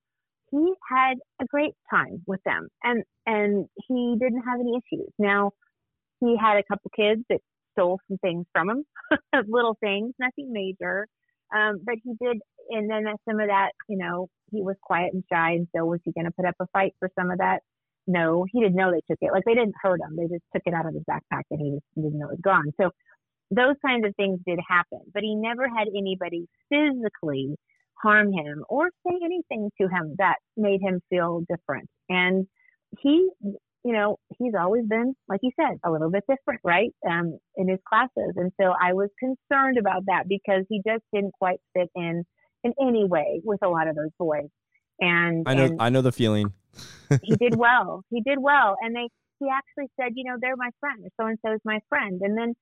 [0.52, 5.52] he had a great time with them and and he didn't have any issues now
[6.19, 7.39] he had a couple kids that
[7.73, 8.84] stole some things from him
[9.47, 11.08] little things nothing major
[11.55, 15.23] um, but he did and then some of that you know he was quiet and
[15.31, 17.59] shy and so was he going to put up a fight for some of that?
[18.07, 19.31] No he didn't know they took it.
[19.31, 21.71] Like they didn't hurt him they just took it out of his backpack and he,
[21.71, 22.71] just, he didn't know it was gone.
[22.79, 22.91] So
[23.51, 27.55] those kinds of things did happen but he never had anybody physically
[28.01, 31.89] harm him or say anything to him that made him feel different.
[32.07, 32.47] And
[32.99, 33.29] he,
[33.83, 36.93] you know, he's always been, like you said, a little bit different, right?
[37.09, 38.33] Um, in his classes.
[38.35, 42.25] And so I was concerned about that because he just didn't quite fit in
[42.63, 44.49] in any way with a lot of those boys.
[44.99, 46.51] And I know, and I know the feeling.
[47.23, 48.03] he did well.
[48.09, 48.75] He did well.
[48.81, 49.07] And they,
[49.39, 51.05] he actually said, you know, they're my friend.
[51.19, 52.19] So and so is my friend.
[52.21, 52.53] And then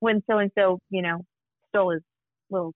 [0.00, 1.20] when so and so, you know,
[1.68, 2.02] stole his
[2.50, 2.72] little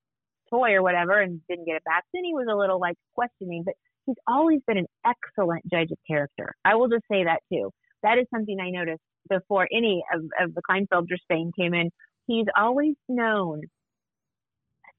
[0.50, 3.62] toy or whatever and didn't get it back, then he was a little like questioning.
[3.64, 6.54] But he's always been an excellent judge of character.
[6.64, 7.70] I will just say that too.
[8.02, 11.90] That is something I noticed before any of, of the Klinefelter Spain came in.
[12.26, 13.62] He's always known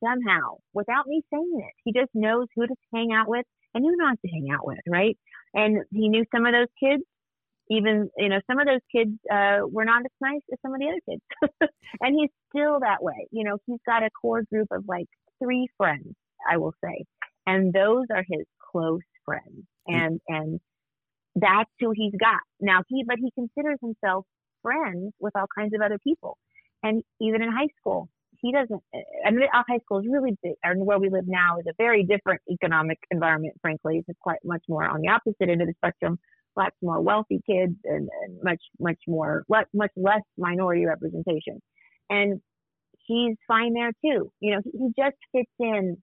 [0.04, 3.96] somehow, without me saying it, he just knows who to hang out with and who
[3.96, 5.18] not to hang out with, right?
[5.54, 7.04] And he knew some of those kids
[7.70, 10.80] even you know some of those kids uh, were not as nice as some of
[10.80, 11.72] the other kids.
[12.02, 13.28] And he's still that way.
[13.32, 15.08] You know he's got a core group of like
[15.42, 16.14] three friends,
[16.50, 17.06] I will say,
[17.46, 20.60] and those are his close friends, and and
[21.40, 22.82] that's who he's got now.
[22.88, 24.26] He but he considers himself
[24.64, 26.38] friends with all kinds of other people,
[26.84, 28.10] and even in high school,
[28.42, 28.82] he doesn't.
[29.26, 31.74] I mean, our high school is really big, and where we live now is a
[31.78, 33.54] very different economic environment.
[33.62, 36.18] Frankly, it's quite much more on the opposite end of the spectrum.
[36.56, 41.62] Lots more wealthy kids, and, and much much more much less minority representation.
[42.10, 42.42] And
[43.06, 44.32] he's fine there too.
[44.40, 45.98] You know, he, he just fits in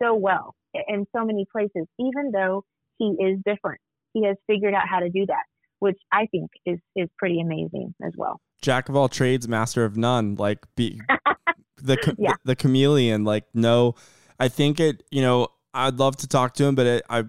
[0.00, 0.54] so well
[0.88, 2.64] in so many places, even though
[2.98, 3.80] he is different.
[4.12, 5.44] He has figured out how to do that,
[5.78, 8.40] which I think is is pretty amazing as well.
[8.60, 10.34] Jack of all trades, master of none.
[10.36, 11.00] Like be
[11.76, 12.32] the, yeah.
[12.32, 13.24] the the chameleon.
[13.24, 13.94] Like no,
[14.38, 15.02] I think it.
[15.10, 17.24] You know, I'd love to talk to him, but it, I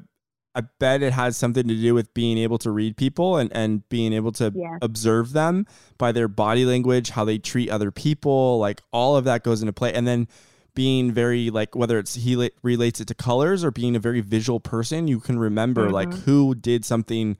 [0.55, 3.87] I bet it has something to do with being able to read people and, and
[3.87, 4.77] being able to yeah.
[4.81, 9.43] observe them by their body language, how they treat other people, like all of that
[9.43, 9.93] goes into play.
[9.93, 10.27] And then
[10.75, 14.21] being very like whether it's he la- relates it to colors or being a very
[14.21, 15.93] visual person, you can remember mm-hmm.
[15.93, 17.37] like who did something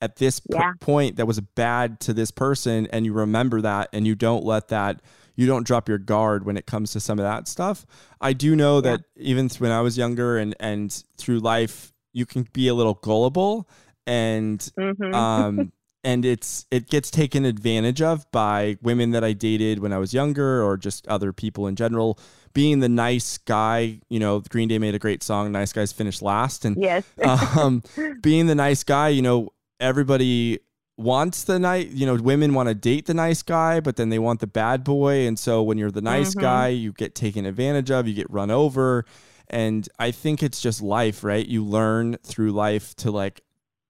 [0.00, 0.72] at this yeah.
[0.72, 4.44] p- point that was bad to this person and you remember that and you don't
[4.44, 5.00] let that
[5.36, 7.86] you don't drop your guard when it comes to some of that stuff.
[8.20, 8.82] I do know yeah.
[8.82, 12.94] that even when I was younger and and through life you can be a little
[12.94, 13.68] gullible
[14.06, 15.14] and mm-hmm.
[15.14, 15.72] um
[16.04, 20.12] and it's it gets taken advantage of by women that I dated when I was
[20.12, 22.18] younger or just other people in general
[22.52, 26.22] being the nice guy you know Green Day made a great song nice guys finish
[26.22, 27.04] last and yes
[27.56, 27.82] um
[28.20, 30.58] being the nice guy you know everybody
[30.98, 34.18] wants the night you know women want to date the nice guy but then they
[34.18, 36.40] want the bad boy and so when you're the nice mm-hmm.
[36.40, 39.04] guy you get taken advantage of you get run over
[39.52, 41.46] and I think it's just life, right?
[41.46, 43.42] You learn through life to like,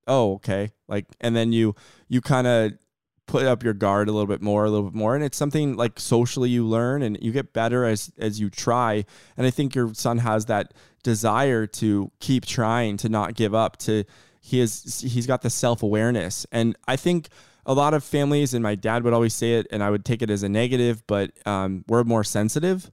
[0.09, 0.72] oh, okay.
[0.88, 1.77] Like, and then you,
[2.09, 2.72] you kind of
[3.26, 5.14] put up your guard a little bit more, a little bit more.
[5.14, 9.04] And it's something like socially you learn and you get better as, as you try.
[9.37, 13.76] And I think your son has that desire to keep trying, to not give up,
[13.78, 14.04] to
[14.42, 17.28] he is he's got the self-awareness and i think
[17.64, 20.20] a lot of families and my dad would always say it and i would take
[20.20, 22.90] it as a negative but um, we're more sensitive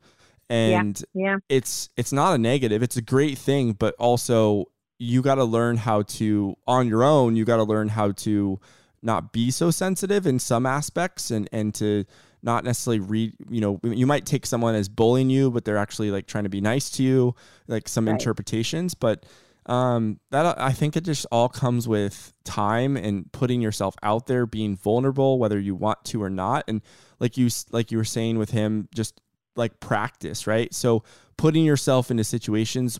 [0.49, 1.37] and yeah, yeah.
[1.49, 4.65] it's it's not a negative it's a great thing but also
[4.99, 8.59] you got to learn how to on your own you got to learn how to
[9.01, 12.05] not be so sensitive in some aspects and and to
[12.41, 16.11] not necessarily read you know you might take someone as bullying you but they're actually
[16.11, 17.35] like trying to be nice to you
[17.67, 18.13] like some right.
[18.13, 18.93] interpretations.
[18.93, 19.25] But
[19.65, 24.45] um that i think it just all comes with time and putting yourself out there
[24.47, 26.63] being vulnerable whether you want to or not.
[26.67, 26.81] And
[27.19, 29.19] like you like you were saying with him just
[29.55, 30.73] like practice right?
[30.73, 31.03] So
[31.37, 32.99] putting yourself into situations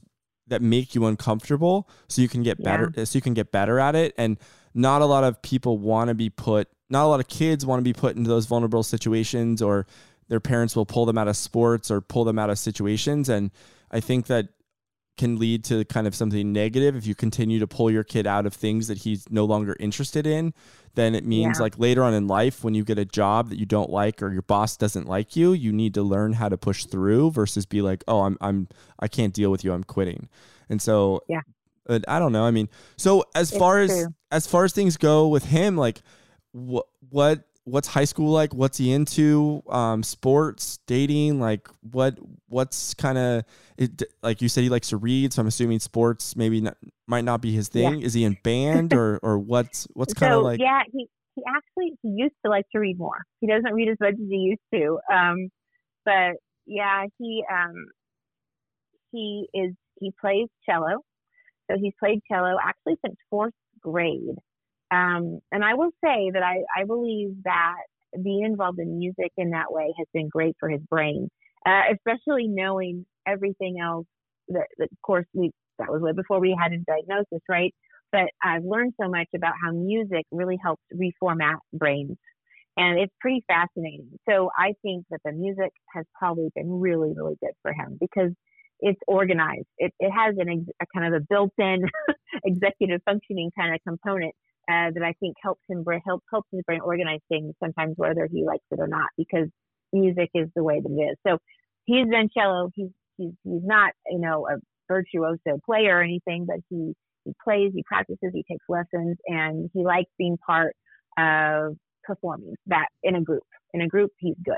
[0.49, 3.03] that make you uncomfortable so you can get better yeah.
[3.03, 4.37] so you can get better at it and
[4.73, 7.79] not a lot of people want to be put not a lot of kids want
[7.79, 9.85] to be put into those vulnerable situations or
[10.27, 13.51] their parents will pull them out of sports or pull them out of situations and
[13.91, 14.49] i think that
[15.19, 16.95] can lead to kind of something negative.
[16.95, 20.25] If you continue to pull your kid out of things that he's no longer interested
[20.25, 20.53] in
[20.95, 21.63] then it means yeah.
[21.63, 24.31] like later on in life when you get a job that you don't like or
[24.31, 27.81] your boss doesn't like you you need to learn how to push through versus be
[27.81, 28.67] like oh i'm i'm
[28.99, 29.71] i can't deal with you.
[29.73, 30.29] I'm quitting.
[30.69, 31.41] And so yeah.
[32.07, 32.45] i don't know.
[32.45, 33.95] I mean so as it's far true.
[33.95, 36.01] as as far as things go with him like
[36.51, 38.53] what what what's high school like?
[38.53, 39.63] What's he into?
[39.69, 43.43] Um sports dating like what what's kind of
[44.21, 46.75] like you said he likes to read so i'm assuming sports maybe not,
[47.07, 47.99] might not be his thing.
[47.99, 48.05] Yeah.
[48.05, 50.59] is he in band or or what's what's kind of so, like?
[50.59, 53.23] yeah he he actually he used to like to read more.
[53.39, 55.49] He doesn't read as much as he used to um
[56.05, 56.33] but
[56.65, 57.73] yeah he um
[59.11, 61.01] he is he plays cello.
[61.69, 64.35] So he's played cello actually since fourth grade
[64.91, 67.77] um, and I will say that I, I believe that
[68.23, 71.29] being involved in music in that way has been great for his brain,
[71.65, 74.07] uh, especially knowing everything else
[74.47, 77.73] that, that, of course, we that was before we had a diagnosis, right?
[78.11, 82.17] But I've learned so much about how music really helps reformat brains.
[82.75, 84.09] And it's pretty fascinating.
[84.27, 88.31] So I think that the music has probably been really, really good for him because
[88.79, 89.67] it's organized.
[89.77, 91.83] It, it has an ex- a kind of a built-in
[92.45, 94.33] executive functioning kind of component
[94.69, 98.45] uh, that I think helps him help helps his brain organize things sometimes whether he
[98.45, 99.47] likes it or not because
[99.91, 101.17] music is the way that it is.
[101.25, 101.39] So
[101.85, 102.69] he's done cello.
[102.75, 106.93] He's he's he's not you know a virtuoso player or anything, but he
[107.25, 110.75] he plays, he practices, he takes lessons, and he likes being part
[111.17, 113.43] of performing that in a group.
[113.73, 114.55] In a group, he's good.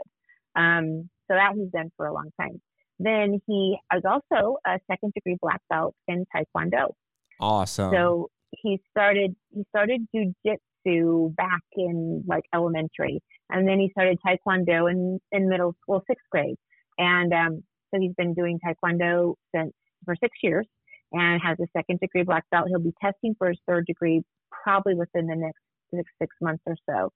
[0.56, 2.62] Um, so that he's done for a long time.
[3.00, 6.92] Then he is also a second degree black belt in Taekwondo.
[7.40, 7.92] Awesome.
[7.92, 14.92] So he started he started jujitsu back in like elementary, and then he started taekwondo
[14.92, 16.56] in in middle school, sixth grade,
[16.98, 19.74] and um, so he's been doing taekwondo since
[20.06, 20.68] for six years,
[21.12, 22.68] and has a second degree black belt.
[22.68, 24.22] He'll be testing for his third degree
[24.64, 25.60] probably within the next
[25.94, 27.12] six, six months or so.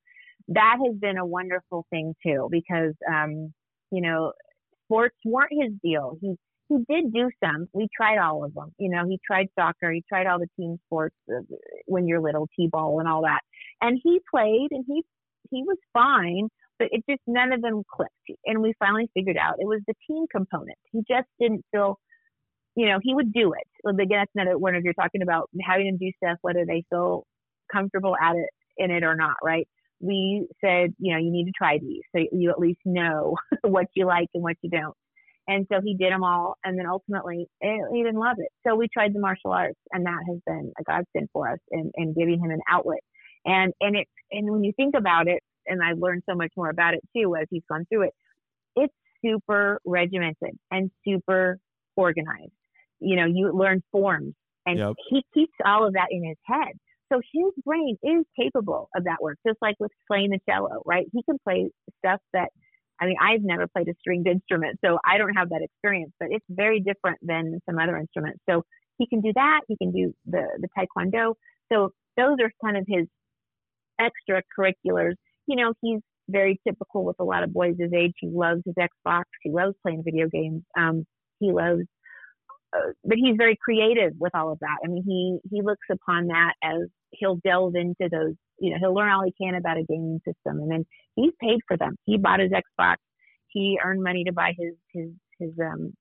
[0.50, 3.54] That has been a wonderful thing too, because um,
[3.92, 4.34] you know
[4.86, 6.18] sports weren't his deal.
[6.22, 6.36] He
[6.68, 7.68] he did do some.
[7.74, 8.74] We tried all of them.
[8.78, 11.42] You know, he tried soccer, he tried all the team sports uh,
[11.86, 13.42] when you're little, t-ball and all that.
[13.82, 15.04] And he played, and he
[15.52, 16.50] he was fine,
[16.80, 18.12] but it just none of them clicked.
[18.46, 20.78] And we finally figured out it was the team component.
[20.92, 22.00] He just didn't feel,
[22.76, 23.68] you know, he would do it.
[23.84, 26.84] Well, again, that's another one of you're talking about having them do stuff whether they
[26.90, 27.26] feel
[27.72, 29.68] comfortable at it in it or not, right?
[30.00, 33.88] We said, you know, you need to try these so you at least know what
[33.94, 34.96] you like and what you don't.
[35.48, 36.56] And so he did them all.
[36.64, 38.50] And then ultimately, it, he didn't love it.
[38.66, 41.92] So we tried the martial arts, and that has been a godsend for us in,
[41.96, 43.02] in giving him an outlet.
[43.46, 46.70] And and it and when you think about it, and I've learned so much more
[46.70, 48.14] about it too as he's gone through it.
[48.76, 51.60] It's super regimented and super
[51.96, 52.52] organized.
[53.00, 54.34] You know, you learn forms,
[54.66, 54.94] and yep.
[55.10, 56.74] he keeps all of that in his head.
[57.12, 61.06] So his brain is capable of that work, just like with playing the cello, right?
[61.14, 62.50] He can play stuff that
[63.00, 66.30] I mean, I've never played a stringed instrument, so I don't have that experience, but
[66.32, 68.40] it's very different than some other instruments.
[68.50, 68.64] So
[68.98, 69.62] he can do that.
[69.68, 71.36] He can do the, the taekwondo.
[71.72, 73.08] So those are kind of his
[74.00, 75.16] extracurriculars.
[75.48, 78.14] You know, he's very typical with a lot of boys his age.
[78.20, 79.24] He loves his Xbox.
[79.44, 80.64] He loves playing video games.
[80.78, 81.06] Um,
[81.40, 81.84] he loves,
[82.76, 84.78] uh, but he's very creative with all of that.
[84.84, 88.94] I mean, he, he looks upon that as he'll delve into those you know, he'll
[88.94, 90.86] learn all he can about a gaming system, and then
[91.16, 91.96] he's paid for them.
[92.06, 92.98] He bought his Xbox.
[93.48, 95.94] He earned money to buy his his his um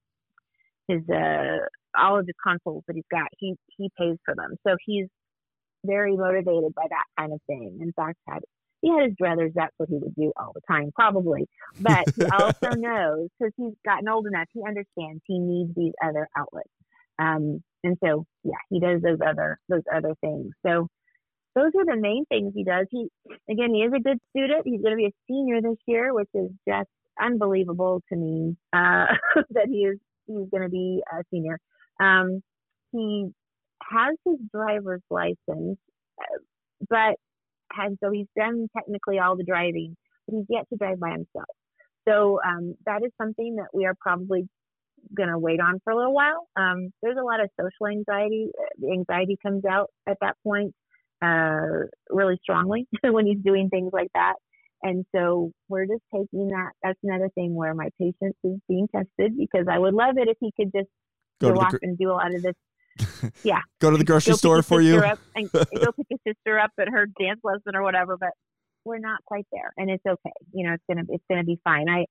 [0.89, 1.59] his uh
[1.97, 3.29] all of the consoles that he's got.
[3.39, 5.07] He he pays for them, so he's
[5.85, 7.79] very motivated by that kind of thing.
[7.81, 8.41] In fact, had
[8.81, 11.47] he had his druthers, that's what he would do all the time, probably.
[11.79, 16.29] But he also knows because he's gotten old enough, he understands he needs these other
[16.37, 16.69] outlets.
[17.19, 20.51] Um, And so, yeah, he does those other those other things.
[20.67, 20.89] So
[21.55, 22.87] those are the main things he does.
[22.91, 23.09] He
[23.51, 24.63] again, he is a good student.
[24.65, 26.89] He's going to be a senior this year, which is just
[27.21, 29.07] unbelievable to me uh,
[29.51, 31.59] that he is he's going to be a senior.
[32.01, 32.43] Um,
[32.93, 33.29] he
[33.83, 35.79] has his driver's license,
[36.19, 36.39] uh,
[36.89, 37.17] but
[37.77, 39.97] and so he's done technically all the driving,
[40.27, 41.47] but he's yet to drive by himself.
[42.09, 44.49] So um, that is something that we are probably
[45.15, 46.47] going to wait on for a little while.
[46.57, 48.51] Um, there's a lot of social anxiety.
[48.79, 50.75] The anxiety comes out at that point
[51.25, 54.35] uh, really strongly when he's doing things like that.
[54.83, 56.73] And so we're just taking that.
[56.83, 60.37] That's another thing where my patience is being tested because I would love it if
[60.41, 60.89] he could just
[61.41, 62.55] go, go off gr- and do a lot of this.
[63.43, 63.61] Yeah.
[63.81, 65.03] go to the grocery store for you.
[65.35, 68.17] and go pick his sister up at her dance lesson or whatever.
[68.19, 68.31] But
[68.85, 70.33] we're not quite there, and it's okay.
[70.53, 71.89] You know, it's gonna it's gonna be fine.
[71.89, 72.05] I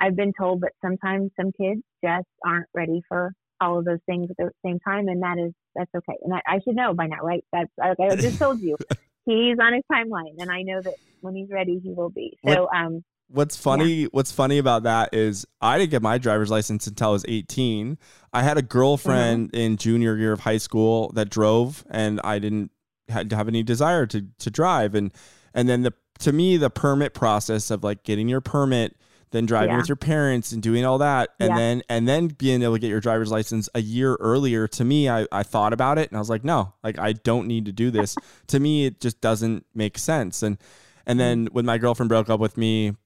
[0.00, 4.28] I've been told that sometimes some kids just aren't ready for all of those things
[4.30, 6.18] at the same time, and that is that's okay.
[6.22, 7.44] And I, I should know by now, right?
[7.52, 8.08] That's okay.
[8.10, 8.76] I just told you
[9.24, 12.38] he's on his timeline, and I know that when he's ready, he will be.
[12.44, 13.92] So, um, What's funny?
[13.92, 14.08] Yeah.
[14.12, 17.98] What's funny about that is I didn't get my driver's license until I was 18.
[18.32, 19.60] I had a girlfriend mm-hmm.
[19.60, 22.70] in junior year of high school that drove, and I didn't
[23.08, 24.94] have any desire to to drive.
[24.94, 25.12] And
[25.54, 28.96] and then the to me the permit process of like getting your permit
[29.30, 29.76] then driving yeah.
[29.76, 31.56] with your parents and doing all that and yeah.
[31.56, 35.08] then and then being able to get your driver's license a year earlier to me
[35.08, 37.72] I, I thought about it and i was like no like i don't need to
[37.72, 38.16] do this
[38.48, 40.58] to me it just doesn't make sense and
[41.06, 42.96] and then when my girlfriend broke up with me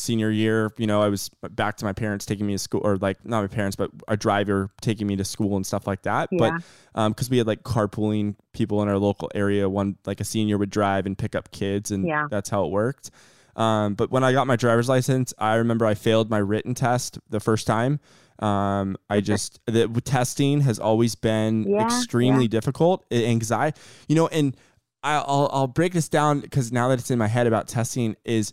[0.00, 2.96] senior year, you know, I was back to my parents taking me to school, or
[2.96, 6.28] like not my parents, but a driver taking me to school and stuff like that.
[6.32, 6.58] Yeah.
[6.94, 10.24] But because um, we had like carpooling people in our local area, one like a
[10.24, 12.26] senior would drive and pick up kids, and yeah.
[12.30, 13.10] that's how it worked.
[13.56, 17.18] Um, but when I got my driver's license, I remember I failed my written test
[17.28, 18.00] the first time.
[18.38, 22.48] Um, I just the testing has always been yeah, extremely yeah.
[22.48, 23.04] difficult.
[23.12, 23.78] Anxiety,
[24.08, 24.56] you know, and
[25.02, 28.52] I'll I'll break this down because now that it's in my head about testing is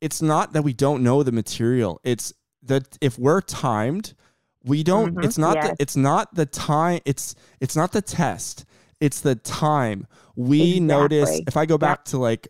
[0.00, 2.00] it's not that we don't know the material.
[2.04, 2.32] It's
[2.62, 4.14] that if we're timed,
[4.64, 5.68] we don't mm-hmm, it's not yes.
[5.68, 8.64] the, it's not the time it's it's not the test.
[9.00, 10.06] It's the time.
[10.36, 10.80] We exactly.
[10.80, 12.04] notice if I go back yep.
[12.06, 12.48] to like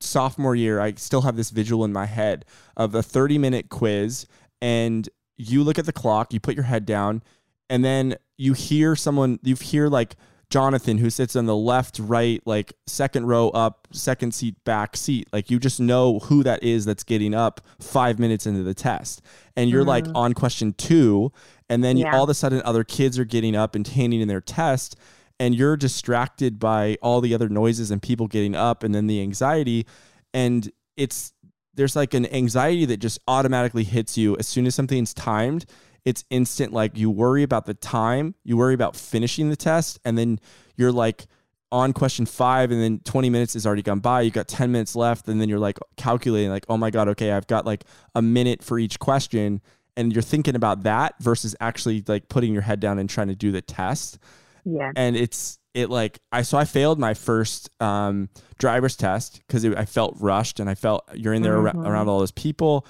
[0.00, 2.44] sophomore year, I still have this visual in my head
[2.76, 4.26] of a 30 minute quiz
[4.60, 7.22] and you look at the clock, you put your head down,
[7.68, 10.16] and then you hear someone you hear like
[10.48, 15.28] Jonathan, who sits on the left, right, like second row up, second seat back seat.
[15.32, 19.22] Like you just know who that is that's getting up five minutes into the test.
[19.56, 19.88] And you're mm.
[19.88, 21.32] like on question two.
[21.68, 22.12] And then yeah.
[22.12, 24.96] you, all of a sudden, other kids are getting up and handing in their test.
[25.38, 29.20] And you're distracted by all the other noises and people getting up and then the
[29.20, 29.86] anxiety.
[30.32, 31.34] And it's,
[31.74, 35.66] there's like an anxiety that just automatically hits you as soon as something's timed.
[36.04, 40.16] It's instant like you worry about the time you worry about finishing the test and
[40.16, 40.38] then
[40.76, 41.26] you're like
[41.72, 44.94] on question five and then 20 minutes has already gone by you got 10 minutes
[44.94, 47.84] left and then you're like calculating like oh my god okay i've got like
[48.14, 49.60] a minute for each question.
[49.98, 53.34] And you're thinking about that versus actually like putting your head down and trying to
[53.34, 54.18] do the test
[54.66, 59.64] yeah and it's it like i so i failed my first um driver's test because
[59.64, 61.86] i felt rushed and i felt you're in there mm-hmm.
[61.86, 62.86] around all those people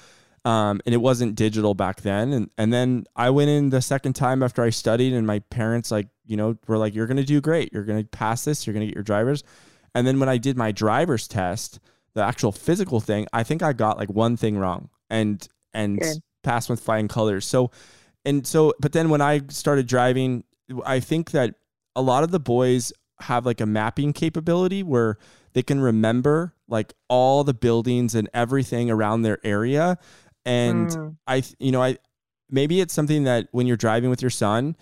[0.47, 2.31] um, and it wasn't digital back then.
[2.31, 5.91] And and then I went in the second time after I studied, and my parents
[5.91, 7.73] like you know were like, "You're gonna do great.
[7.73, 8.65] You're gonna pass this.
[8.65, 9.43] You're gonna get your driver's."
[9.93, 11.81] And then when I did my driver's test,
[12.13, 16.19] the actual physical thing, I think I got like one thing wrong and and Good.
[16.43, 17.45] passed with flying colors.
[17.45, 17.71] So
[18.23, 20.45] and so, but then when I started driving,
[20.85, 21.55] I think that
[21.97, 25.17] a lot of the boys have like a mapping capability where
[25.53, 29.97] they can remember like all the buildings and everything around their area
[30.47, 31.15] and mm.
[31.27, 31.97] I, you know, I
[32.49, 34.77] maybe it's something that when you're driving with your son,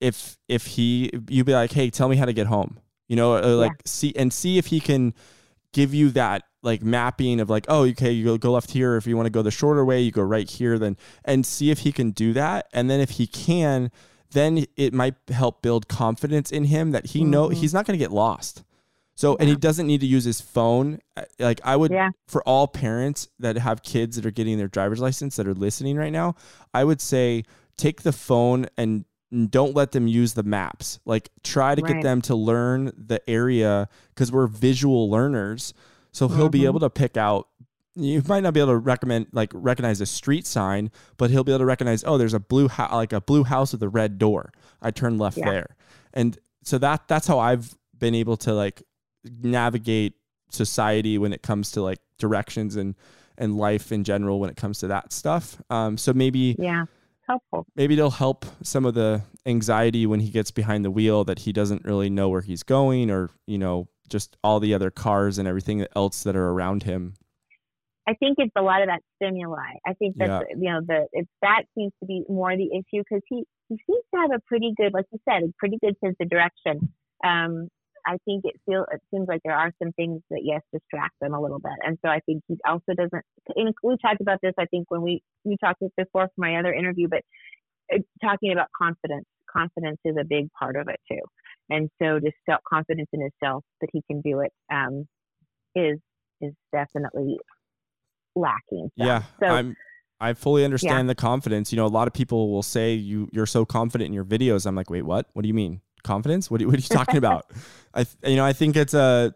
[0.00, 3.38] if if he you'd be like, hey, tell me how to get home, you know,
[3.56, 3.76] like yeah.
[3.86, 5.14] see and see if he can
[5.72, 8.96] give you that like mapping of like, oh, okay, you go, go left here.
[8.96, 10.80] If you want to go the shorter way, you go right here.
[10.80, 13.92] Then and see if he can do that, and then if he can,
[14.34, 17.30] then it might help build confidence in him that he mm-hmm.
[17.30, 18.62] know he's not going to get lost.
[19.16, 20.98] So, and he doesn't need to use his phone.
[21.38, 22.10] Like I would, yeah.
[22.26, 25.96] for all parents that have kids that are getting their driver's license that are listening
[25.96, 26.34] right now,
[26.72, 27.44] I would say
[27.76, 29.04] take the phone and
[29.50, 30.98] don't let them use the maps.
[31.04, 31.94] Like try to right.
[31.94, 35.74] get them to learn the area because we're visual learners.
[36.10, 36.50] So he'll mm-hmm.
[36.50, 37.48] be able to pick out.
[37.96, 41.52] You might not be able to recommend like recognize a street sign, but he'll be
[41.52, 42.02] able to recognize.
[42.04, 44.52] Oh, there's a blue house, like a blue house with a red door.
[44.82, 45.50] I turn left yeah.
[45.50, 45.76] there,
[46.12, 48.82] and so that that's how I've been able to like
[49.24, 50.14] navigate
[50.50, 52.94] society when it comes to like directions and
[53.38, 55.60] and life in general when it comes to that stuff.
[55.70, 56.84] Um, so maybe yeah.
[57.26, 57.66] helpful.
[57.74, 61.52] Maybe it'll help some of the anxiety when he gets behind the wheel that he
[61.52, 65.48] doesn't really know where he's going or, you know, just all the other cars and
[65.48, 67.14] everything else that are around him.
[68.06, 69.80] I think it's a lot of that stimuli.
[69.86, 70.56] I think that's yeah.
[70.56, 74.04] you know the it's that seems to be more the issue because he he seems
[74.14, 76.92] to have a pretty good, like you said, a pretty good sense of direction.
[77.24, 77.68] Um,
[78.06, 81.32] I think it feels it seems like there are some things that yes distract them
[81.32, 83.24] a little bit, and so I think he also doesn't.
[83.56, 86.56] And we talked about this, I think, when we we talked this before for my
[86.56, 87.22] other interview, but
[87.92, 89.26] uh, talking about confidence.
[89.50, 91.20] Confidence is a big part of it too,
[91.70, 95.06] and so just self confidence in himself that he can do it um,
[95.74, 95.98] is
[96.40, 97.38] is definitely
[98.34, 98.90] lacking.
[98.98, 99.76] So, yeah, so, I'm.
[100.20, 101.10] I fully understand yeah.
[101.10, 101.72] the confidence.
[101.72, 104.64] You know, a lot of people will say you you're so confident in your videos.
[104.64, 105.28] I'm like, wait, what?
[105.32, 106.50] What do you mean confidence?
[106.50, 107.50] What are, what are you talking about?
[107.92, 109.34] I you know I think it's a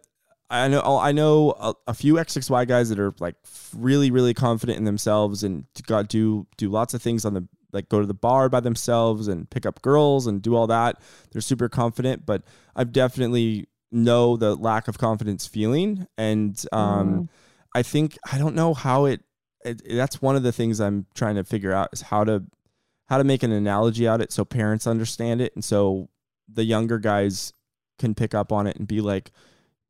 [0.51, 3.35] I know I know a, a, few XXY guys that are like
[3.77, 7.91] really really confident in themselves and got do do lots of things on the like
[7.91, 11.01] go to the bar by themselves and pick up girls and do all that.
[11.33, 12.45] They're super confident, but
[12.75, 17.29] I've definitely know the lack of confidence feeling and um mm
[17.79, 19.23] I think I don't know how it,
[19.65, 22.43] it, That's one of the things I'm trying to figure out is how to
[23.07, 26.09] how to make an analogy out of it so parents understand it and so
[26.53, 27.53] the younger guys
[27.99, 29.31] can pick up on it and be like,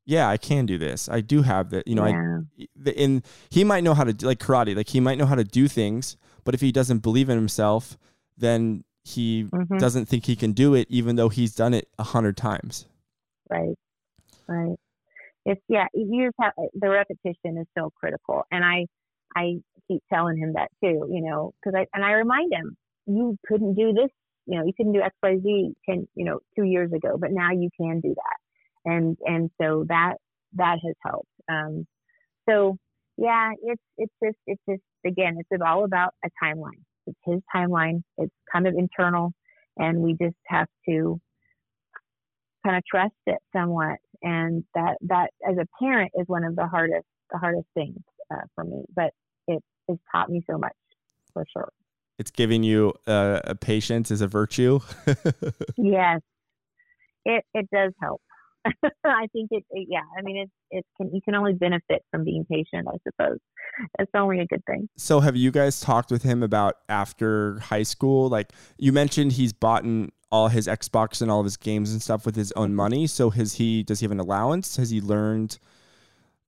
[0.04, 1.08] yeah, I can do this.
[1.08, 1.88] I do have that.
[1.88, 2.66] You know, yeah.
[2.86, 4.76] I in he might know how to like karate.
[4.76, 7.96] Like he might know how to do things, but if he doesn't believe in himself,
[8.36, 9.78] then he mm-hmm.
[9.78, 12.84] doesn't think he can do it, even though he's done it a hundred times.
[13.48, 13.76] Right.
[14.46, 14.78] Right
[15.44, 18.86] it's yeah, you just have the repetition is so critical, and I
[19.36, 19.56] I
[19.88, 22.76] keep telling him that too, you know, because I and I remind him
[23.06, 24.10] you couldn't do this,
[24.46, 27.32] you know, you couldn't do X Y Z ten, you know, two years ago, but
[27.32, 30.14] now you can do that, and and so that
[30.54, 31.28] that has helped.
[31.50, 31.86] Um,
[32.48, 32.76] so
[33.16, 36.82] yeah, it's it's just it's just again, it's all about a timeline.
[37.06, 38.02] It's his timeline.
[38.18, 39.32] It's kind of internal,
[39.76, 41.20] and we just have to
[42.64, 46.66] kind of trust it somewhat and that that as a parent is one of the
[46.66, 47.98] hardest the hardest things
[48.32, 49.12] uh, for me but
[49.46, 50.72] it has taught me so much
[51.32, 51.68] for sure
[52.18, 54.80] it's giving you uh, a patience as a virtue
[55.76, 56.20] yes
[57.24, 58.20] it it does help
[59.04, 60.00] I think it, it, yeah.
[60.16, 62.88] I mean, it's it can you can only benefit from being patient.
[62.88, 63.38] I suppose
[63.98, 64.88] it's only a good thing.
[64.96, 68.28] So, have you guys talked with him about after high school?
[68.28, 69.84] Like you mentioned, he's bought
[70.30, 73.06] all his Xbox and all of his games and stuff with his own money.
[73.06, 73.82] So, has he?
[73.82, 74.76] Does he have an allowance?
[74.76, 75.58] Has he learned?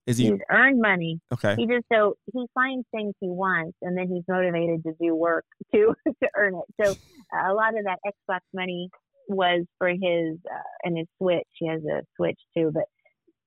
[0.07, 0.27] Is he?
[0.27, 1.21] He's earned money.
[1.33, 1.55] Okay.
[1.57, 5.45] He just so he finds things he wants, and then he's motivated to do work
[5.75, 6.85] to to earn it.
[6.85, 8.91] So, uh, a lot of that Xbox money
[9.29, 11.49] was for his uh, and his switch.
[11.59, 12.85] He has a switch too, but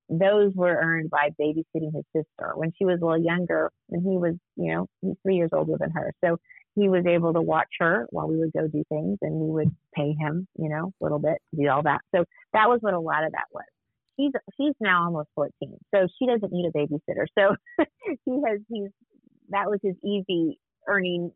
[0.10, 4.18] those were earned by babysitting his sister when she was a little younger, and he
[4.18, 6.14] was, you know, he's three years older than her.
[6.24, 6.38] So
[6.76, 9.76] he was able to watch her while we would go do things, and we would
[9.96, 12.02] pay him, you know, a little bit to do all that.
[12.16, 13.66] So that was what a lot of that was.
[14.20, 17.26] She's she's now almost 14, so she doesn't need a babysitter.
[17.38, 17.56] So
[18.26, 18.90] he has he's
[19.50, 21.32] that was his easy earning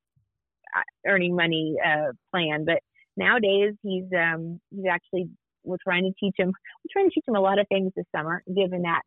[0.76, 2.80] uh, earning money uh, plan, but
[3.18, 5.30] nowadays he's um he's actually
[5.64, 8.06] we're trying to teach him we're trying to teach him a lot of things this
[8.16, 9.02] summer given that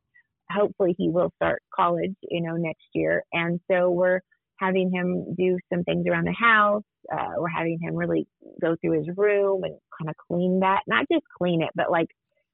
[0.51, 4.21] hopefully he will start college you know next year and so we're
[4.61, 6.83] having him do some things around the house
[7.13, 8.27] uh, having him really
[8.61, 12.09] go through his room and kind of clean that not just clean it but like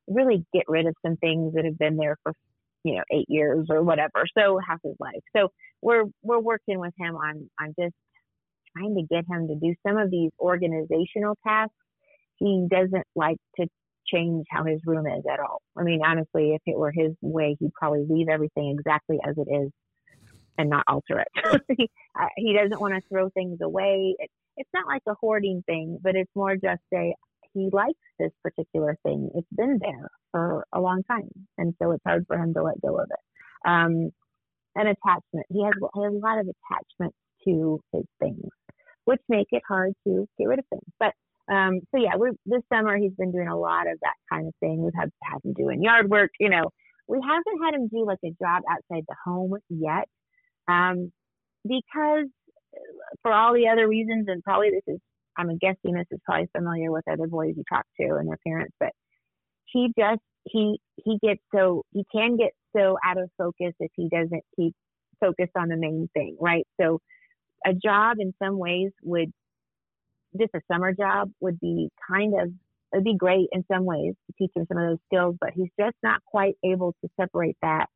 [0.07, 2.33] really get rid of some things that have been there for
[2.85, 5.49] you know eight years or whatever so half his life so
[5.83, 7.95] we're we're working with him on on just
[8.77, 11.75] trying to get him to do some of these organizational tasks.
[12.39, 13.67] He doesn't like to
[14.07, 15.63] change how his room is at all.
[15.77, 19.51] I mean, honestly, if it were his way, he'd probably leave everything exactly as it
[19.51, 19.71] is
[20.59, 21.63] and not alter it.
[22.37, 24.15] he doesn't want to throw things away.
[24.19, 27.15] It, it's not like a hoarding thing, but it's more just a
[27.53, 29.31] he likes this particular thing.
[29.35, 32.81] It's been there for a long time, and so it's hard for him to let
[32.83, 33.69] go of it.
[33.69, 34.11] Um,
[34.75, 35.47] an attachment.
[35.49, 37.15] He has, he has a lot of attachment
[37.47, 38.51] to his things
[39.07, 40.83] which make it hard to get rid of things.
[41.01, 41.15] But
[41.53, 44.55] um, so yeah, we're, this summer he's been doing a lot of that kind of
[44.61, 44.83] thing.
[44.83, 46.33] We've had, had him doing yard work.
[46.39, 46.71] You know,
[47.09, 50.09] we haven't had him do like a job outside the home yet,
[50.69, 51.13] um,
[51.67, 52.27] because
[52.75, 55.01] uh, for all the other reasons, and probably this is,
[55.37, 58.75] I'm guessing this is probably familiar with other boys you talk to and their parents,
[58.81, 58.91] but
[59.67, 64.09] he just he he gets so he can get so out of focus if he
[64.09, 64.75] doesn't keep
[65.21, 66.67] focused on the main thing, right?
[66.81, 67.01] So
[67.67, 69.33] a job in some ways would
[70.39, 72.51] just a summer job would be kind of
[72.93, 75.71] it'd be great in some ways to teach him some of those skills, but he's
[75.79, 77.87] just not quite able to separate that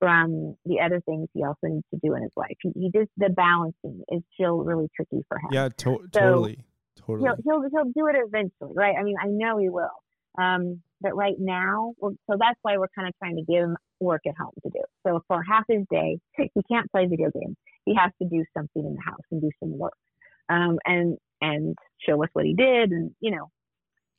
[0.00, 2.56] from the other things he also needs to do in his life.
[2.62, 5.50] He, he just the balancing is still really tricky for him.
[5.52, 6.64] Yeah, to- so totally,
[6.96, 7.28] totally.
[7.44, 8.96] He'll, he'll he'll do it eventually, right?
[8.98, 9.90] I mean, I know he will.
[10.38, 14.22] Um, but right now, so that's why we're kind of trying to give him work
[14.26, 14.80] at home to do.
[15.06, 17.56] So for half his day, he can't play video games.
[17.84, 19.96] He has to do something in the house and do some work,
[20.48, 21.76] um, and and
[22.06, 23.50] show us what he did, and you know,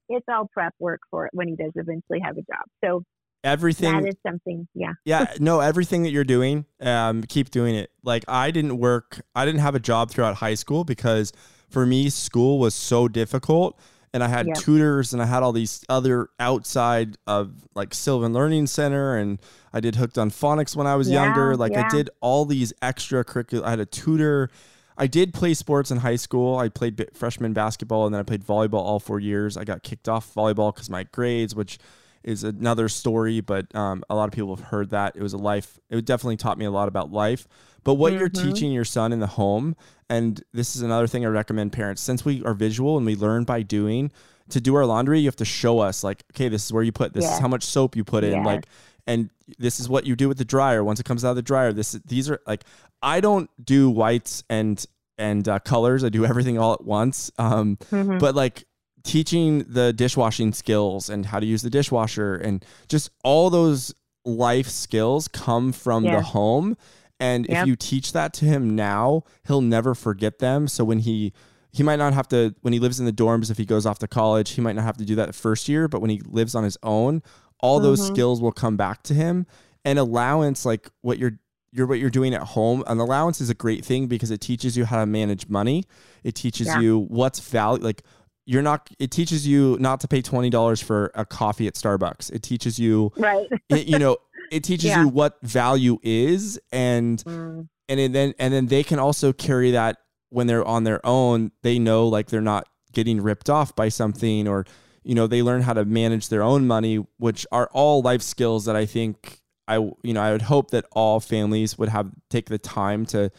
[0.09, 2.65] it's all prep work for when he does eventually have a job.
[2.84, 3.03] So
[3.44, 7.89] everything that is something yeah yeah no everything that you're doing um keep doing it
[8.04, 11.34] like i didn't work i didn't have a job throughout high school because
[11.70, 13.80] for me school was so difficult
[14.14, 14.54] and i had yeah.
[14.54, 19.39] tutors and i had all these other outside of like sylvan learning center and
[19.74, 21.86] i did hooked on phonics when i was yeah, younger like yeah.
[21.86, 24.50] i did all these extra curricular i had a tutor
[24.98, 26.60] I did play sports in high school.
[26.60, 29.58] I played freshman basketball and then I played volleyball all four years.
[29.58, 31.80] I got kicked off volleyball because my grades, which
[32.24, 35.15] is another story, but um, a lot of people have heard that.
[35.15, 37.47] It was a life, it definitely taught me a lot about life.
[37.84, 38.19] But what mm-hmm.
[38.19, 39.76] you're teaching your son in the home,
[40.09, 43.43] and this is another thing I recommend parents, since we are visual and we learn
[43.43, 44.11] by doing,
[44.49, 46.91] to do our laundry, you have to show us, like, okay, this is where you
[46.91, 47.34] put this, yeah.
[47.34, 48.43] is how much soap you put in.
[48.43, 48.67] Like,
[49.07, 51.41] and this is what you do with the dryer once it comes out of the
[51.41, 52.63] dryer this these are like
[53.01, 54.86] i don't do whites and
[55.17, 58.17] and uh, colors i do everything all at once um, mm-hmm.
[58.17, 58.65] but like
[59.04, 63.93] teaching the dishwashing skills and how to use the dishwasher and just all those
[64.26, 66.18] life skills come from yeah.
[66.18, 66.78] the home
[67.20, 67.64] and yep.
[67.64, 71.34] if you teach that to him now he'll never forget them so when he
[71.72, 73.97] he might not have to when he lives in the dorms if he goes off
[73.99, 76.22] to college he might not have to do that the first year but when he
[76.26, 77.24] lives on his own
[77.60, 77.86] all mm-hmm.
[77.86, 79.47] those skills will come back to him
[79.84, 81.39] and allowance like what you're
[81.72, 84.78] you're what you're doing at home an allowance is a great thing because it teaches
[84.78, 85.84] you how to manage money
[86.24, 86.80] it teaches yeah.
[86.80, 88.04] you what's value like
[88.52, 92.43] you're not it teaches you not to pay $20 for a coffee at starbucks it
[92.43, 94.18] teaches you right it, you know
[94.52, 95.02] it teaches yeah.
[95.02, 97.68] you what value is and mm.
[97.88, 99.97] and then and then they can also carry that
[100.30, 104.49] when they're on their own they know like they're not getting ripped off by something
[104.49, 104.66] or
[105.04, 108.66] you know they learn how to manage their own money which are all life skills
[108.66, 109.39] that i think
[109.70, 113.32] i you know i would hope that all families would have take the time to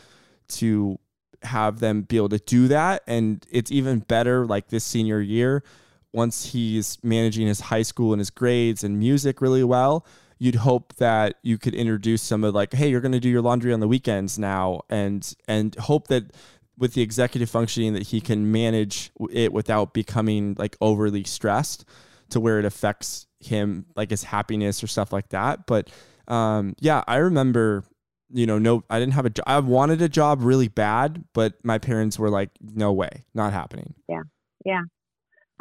[0.49, 0.99] to
[1.45, 3.03] have them be able to do that.
[3.07, 5.63] And it's even better like this senior year
[6.13, 10.05] once he's managing his high school and his grades and music really well
[10.39, 13.41] you'd hope that you could introduce some of like hey you're going to do your
[13.41, 16.33] laundry on the weekends now and and hope that
[16.77, 21.85] with the executive functioning that he can manage it without becoming like overly stressed
[22.29, 25.67] to where it affects him like his happiness or stuff like that.
[25.67, 25.91] But
[26.29, 27.83] um yeah i remember
[28.33, 29.45] you know, no, I didn't have a job.
[29.47, 33.95] I wanted a job really bad, but my parents were like, no way, not happening.
[34.09, 34.23] Yeah.
[34.65, 34.83] Yeah.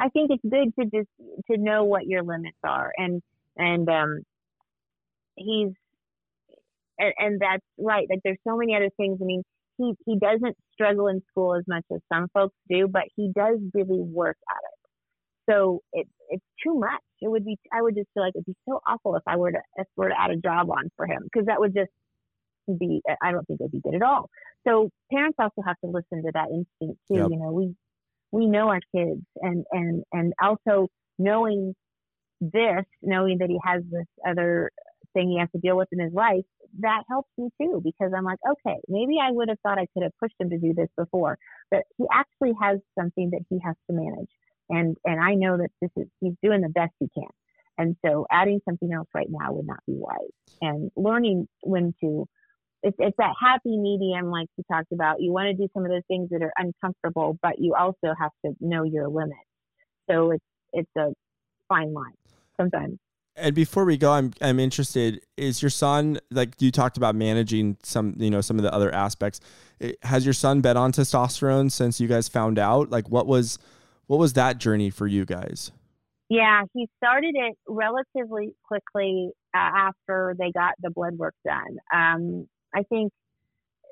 [0.00, 1.08] I think it's good to just,
[1.50, 2.92] to know what your limits are.
[2.96, 3.22] And,
[3.56, 4.22] and, um,
[5.36, 5.72] he's,
[6.98, 8.06] and, and that's right.
[8.08, 9.18] Like there's so many other things.
[9.20, 9.42] I mean,
[9.76, 13.58] he, he doesn't struggle in school as much as some folks do, but he does
[13.74, 15.50] really work at it.
[15.50, 17.02] So it, it's too much.
[17.20, 19.52] It would be, I would just feel like it'd be so awful if I were
[19.52, 21.90] to, if were to add a job on for him because that would just
[22.78, 24.28] be I don't think it would be good at all.
[24.66, 27.18] So parents also have to listen to that instinct too.
[27.18, 27.28] Yep.
[27.30, 27.74] You know, we
[28.30, 30.88] we know our kids and and and also
[31.18, 31.74] knowing
[32.40, 34.70] this, knowing that he has this other
[35.14, 36.44] thing he has to deal with in his life,
[36.80, 40.02] that helps me too because I'm like, okay, maybe I would have thought I could
[40.02, 41.38] have pushed him to do this before,
[41.70, 44.30] but he actually has something that he has to manage.
[44.70, 47.30] And and I know that this is he's doing the best he can.
[47.78, 50.18] And so adding something else right now would not be wise.
[50.60, 52.28] And learning when to
[52.82, 55.20] it's it's that happy medium like you talked about.
[55.20, 58.32] You want to do some of those things that are uncomfortable, but you also have
[58.44, 59.40] to know your limits.
[60.10, 61.12] So it's it's a
[61.68, 62.14] fine line
[62.56, 62.98] sometimes.
[63.34, 65.22] And before we go, I'm I'm interested.
[65.36, 68.92] Is your son like you talked about managing some you know some of the other
[68.94, 69.40] aspects?
[70.02, 72.90] Has your son been on testosterone since you guys found out?
[72.90, 73.58] Like what was
[74.06, 75.70] what was that journey for you guys?
[76.28, 81.76] Yeah, he started it relatively quickly uh, after they got the blood work done.
[81.94, 83.12] Um, I think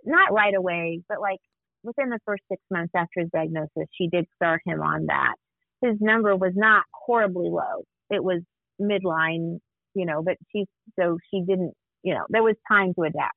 [0.04, 1.40] not right away, but like
[1.82, 5.34] within the first six months after his diagnosis, she did start him on that.
[5.82, 7.84] His number was not horribly low.
[8.10, 8.42] It was
[8.80, 9.58] midline,
[9.94, 10.66] you know, but she,
[10.98, 11.72] so she didn't,
[12.02, 13.36] you know, there was time to adapt.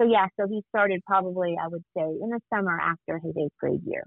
[0.00, 3.52] So yeah, so he started probably, I would say, in the summer after his eighth
[3.60, 4.04] grade year.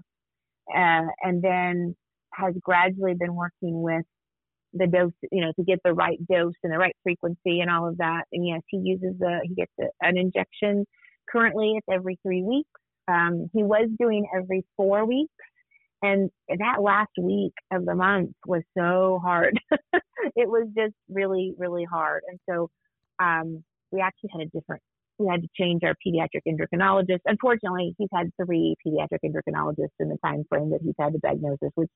[0.74, 1.94] Uh, and then
[2.32, 4.04] has gradually been working with
[4.74, 7.88] the dose, you know, to get the right dose and the right frequency and all
[7.88, 8.24] of that.
[8.32, 10.84] And yes, he uses the, he gets a, an injection.
[11.30, 12.68] Currently, it's every three weeks.
[13.08, 15.32] Um, he was doing every four weeks.
[16.02, 19.58] And that last week of the month was so hard.
[19.72, 22.22] it was just really, really hard.
[22.28, 22.68] And so,
[23.20, 24.82] um, we actually had a different
[25.18, 27.20] we had to change our pediatric endocrinologist.
[27.26, 31.70] Unfortunately, he's had three pediatric endocrinologists in the time frame that he's had the diagnosis,
[31.74, 31.90] which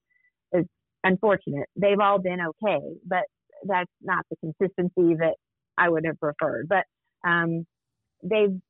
[0.52, 0.64] is
[1.04, 1.68] unfortunate.
[1.76, 3.24] They've all been okay, but
[3.64, 5.34] that's not the consistency that
[5.76, 6.68] I would have preferred.
[6.68, 6.84] But
[7.28, 7.66] um,
[8.22, 8.60] they've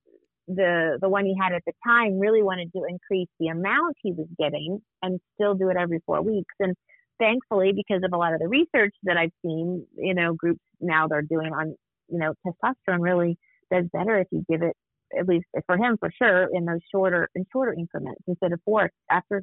[0.48, 4.12] the the one he had at the time really wanted to increase the amount he
[4.12, 6.54] was getting and still do it every four weeks.
[6.58, 6.74] And
[7.18, 11.06] thankfully, because of a lot of the research that I've seen, you know, groups now
[11.06, 11.74] they're doing on,
[12.08, 13.36] you know, testosterone really
[13.70, 14.74] does better if you give it
[15.18, 18.90] at least for him for sure in those shorter in shorter increments instead of four
[19.10, 19.42] after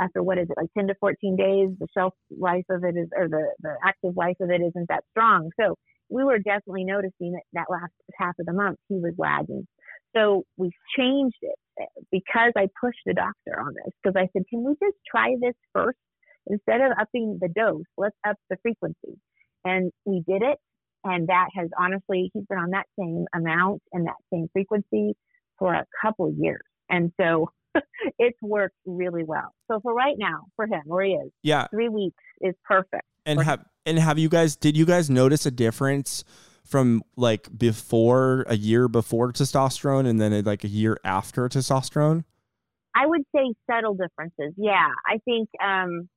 [0.00, 3.08] after what is it like 10 to 14 days the shelf life of it is
[3.16, 5.50] or the the active life of it isn't that strong.
[5.60, 5.76] So
[6.08, 9.66] we were definitely noticing that that last half of the month he was lagging.
[10.14, 14.42] So we changed it eh, because i pushed the doctor on this because i said
[14.48, 15.98] can we just try this first?
[16.46, 19.18] Instead of upping the dose let's up the frequency.
[19.64, 20.58] And we did it
[21.04, 25.14] and that has honestly, he's been on that same amount and that same frequency
[25.58, 26.62] for a couple years.
[26.88, 27.50] And so
[28.18, 29.54] it's worked really well.
[29.70, 33.04] So for right now, for him, where he is, yeah, three weeks is perfect.
[33.24, 34.56] And have and have you guys?
[34.56, 36.24] Did you guys notice a difference
[36.64, 42.24] from like before a year before testosterone and then like a year after testosterone?
[42.94, 44.54] I would say subtle differences.
[44.56, 46.08] Yeah, I think um,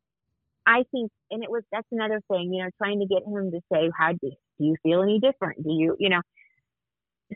[0.66, 3.60] I think, and it was that's another thing, you know, trying to get him to
[3.72, 5.64] say, "How do do you feel any different?
[5.64, 6.22] Do you, you know?"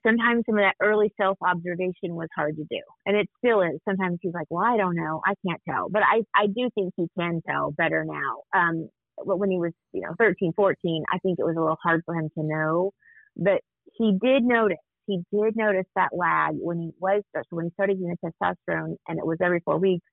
[0.05, 3.79] Sometimes some of that early self observation was hard to do, and it still is.
[3.87, 6.93] Sometimes he's like, "Well, I don't know, I can't tell," but I I do think
[6.95, 8.43] he can tell better now.
[8.55, 8.89] Um,
[9.25, 12.03] but when he was, you know, 13, 14, I think it was a little hard
[12.05, 12.91] for him to know,
[13.35, 13.61] but
[13.97, 14.77] he did notice.
[15.07, 19.25] He did notice that lag when he was when he started using testosterone, and it
[19.25, 20.05] was every four weeks.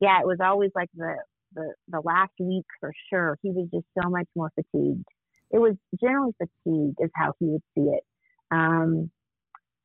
[0.00, 1.16] Yeah, it was always like the
[1.54, 5.06] the, the last week for sure, he was just so much more fatigued.
[5.50, 8.02] It was generally fatigue is how he would see it.
[8.50, 9.10] Um,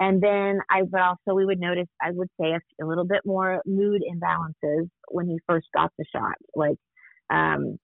[0.01, 3.21] and then I would also, we would notice, I would say a, a, little bit
[3.23, 6.33] more mood imbalances when he first got the shot.
[6.55, 6.77] Like,
[7.29, 7.77] um,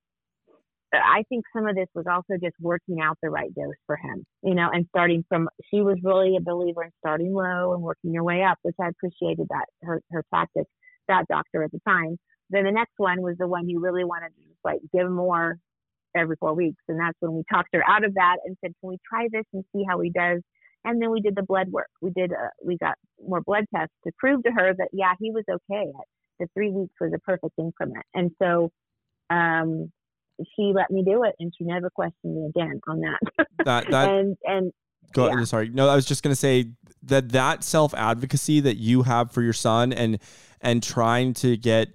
[0.92, 4.26] I think some of this was also just working out the right dose for him,
[4.42, 8.12] you know, and starting from, she was really a believer in starting low and working
[8.14, 10.66] your way up, which I appreciated that, her, her tactic,
[11.08, 12.18] that doctor at the time.
[12.50, 15.58] Then the next one was the one you really wanted to just like give more
[16.16, 16.82] every four weeks.
[16.88, 19.46] And that's when we talked her out of that and said, can we try this
[19.54, 20.42] and see how he does?
[20.88, 21.90] And then we did the blood work.
[22.02, 25.32] We did, uh, we got more blood tests to prove to her that, yeah, he
[25.32, 25.92] was okay.
[26.40, 28.06] The three weeks was a perfect increment.
[28.14, 28.72] And so,
[29.30, 29.92] um,
[30.56, 33.48] she let me do it and she never questioned me again on that.
[33.66, 34.72] That, that, and, and,
[35.14, 35.44] Go, yeah.
[35.46, 35.70] Sorry.
[35.70, 36.66] No, I was just going to say
[37.04, 40.20] that that self advocacy that you have for your son and
[40.62, 41.90] and trying to get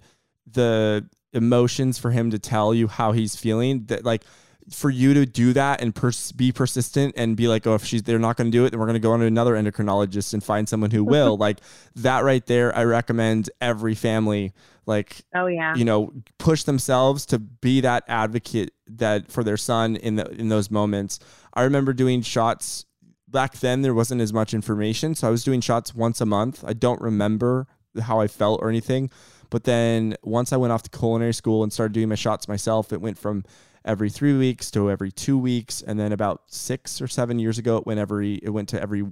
[0.45, 4.23] the emotions for him to tell you how he's feeling that like
[4.69, 8.03] for you to do that and pers- be persistent and be like, oh, if she's
[8.03, 10.33] they're not going to do it, then we're going to go on to another endocrinologist
[10.33, 11.37] and find someone who will.
[11.43, 11.59] like
[11.95, 14.53] that right there, I recommend every family
[14.85, 19.95] like, oh yeah, you know, push themselves to be that advocate that for their son
[19.95, 21.19] in the in those moments.
[21.53, 22.85] I remember doing shots
[23.27, 23.81] back then.
[23.81, 26.63] There wasn't as much information, so I was doing shots once a month.
[26.65, 27.67] I don't remember
[28.01, 29.11] how I felt or anything,
[29.49, 32.91] but then once I went off to culinary school and started doing my shots myself,
[32.91, 33.43] it went from
[33.85, 37.77] every three weeks to every two weeks, and then about six or seven years ago,
[37.77, 39.03] it went every it went to every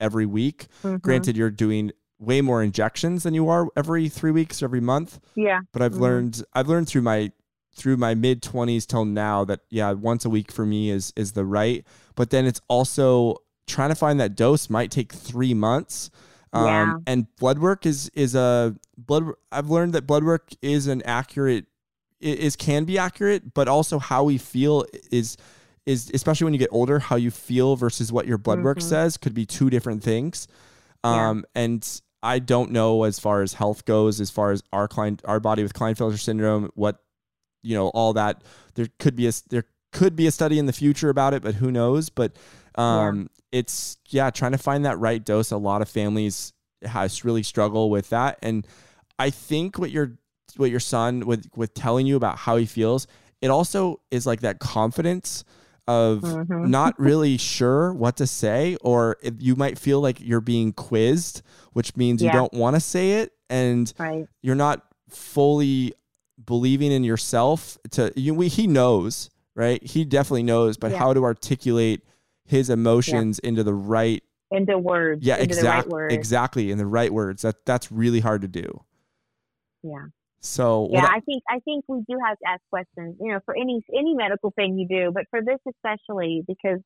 [0.00, 0.66] every week.
[0.82, 0.96] Mm-hmm.
[0.96, 5.20] Granted, you're doing way more injections than you are every three weeks or every month.
[5.34, 5.60] Yeah.
[5.72, 6.02] But I've mm-hmm.
[6.02, 7.32] learned I've learned through my
[7.74, 11.32] through my mid 20s till now that yeah once a week for me is is
[11.32, 11.84] the right
[12.14, 13.36] but then it's also
[13.66, 16.08] trying to find that dose might take three months
[16.52, 16.94] um, yeah.
[17.08, 21.66] and blood work is is a blood I've learned that blood work is an accurate
[22.24, 25.36] is can be accurate, but also how we feel is
[25.86, 28.64] is especially when you get older, how you feel versus what your blood mm-hmm.
[28.64, 30.48] work says could be two different things.
[31.02, 31.62] Um, yeah.
[31.62, 35.40] and I don't know as far as health goes, as far as our client, our
[35.40, 37.02] body with Klinefelter syndrome, what
[37.62, 38.42] you know, all that.
[38.74, 41.56] There could be a there could be a study in the future about it, but
[41.56, 42.08] who knows?
[42.08, 42.36] But
[42.76, 43.58] um, yeah.
[43.58, 45.50] it's yeah, trying to find that right dose.
[45.50, 46.52] A lot of families
[46.82, 48.66] has really struggle with that, and
[49.18, 50.18] I think what your
[50.56, 53.06] what your son with with telling you about how he feels,
[53.40, 55.44] it also is like that confidence
[55.86, 56.70] of mm-hmm.
[56.70, 61.42] not really sure what to say, or if you might feel like you're being quizzed,
[61.72, 62.32] which means yeah.
[62.32, 64.26] you don't want to say it, and right.
[64.42, 65.92] you're not fully
[66.44, 67.78] believing in yourself.
[67.92, 69.82] To you, we, he knows, right?
[69.82, 70.98] He definitely knows, but yeah.
[70.98, 72.02] how to articulate
[72.46, 73.48] his emotions yeah.
[73.48, 75.24] into the right into words.
[75.24, 76.02] Yeah, exactly.
[76.02, 77.42] Right exactly, in the right words.
[77.42, 78.84] That that's really hard to do.
[79.82, 80.06] Yeah.
[80.44, 83.16] So yeah, I think I think we do have to ask questions.
[83.18, 86.80] You know, for any any medical thing you do, but for this especially because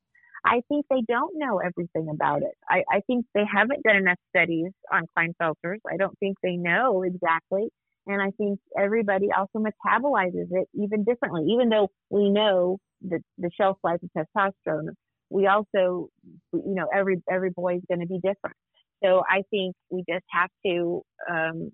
[0.45, 2.55] I think they don't know everything about it.
[2.69, 5.79] I, I think they haven't done enough studies on Klinefelters.
[5.91, 7.67] I don't think they know exactly.
[8.07, 11.47] And I think everybody also metabolizes it even differently.
[11.51, 12.77] Even though we know
[13.09, 14.93] that the shelf life of testosterone,
[15.29, 16.07] we also,
[16.53, 18.55] you know, every every boy is going to be different.
[19.03, 21.71] So I think we just have to um,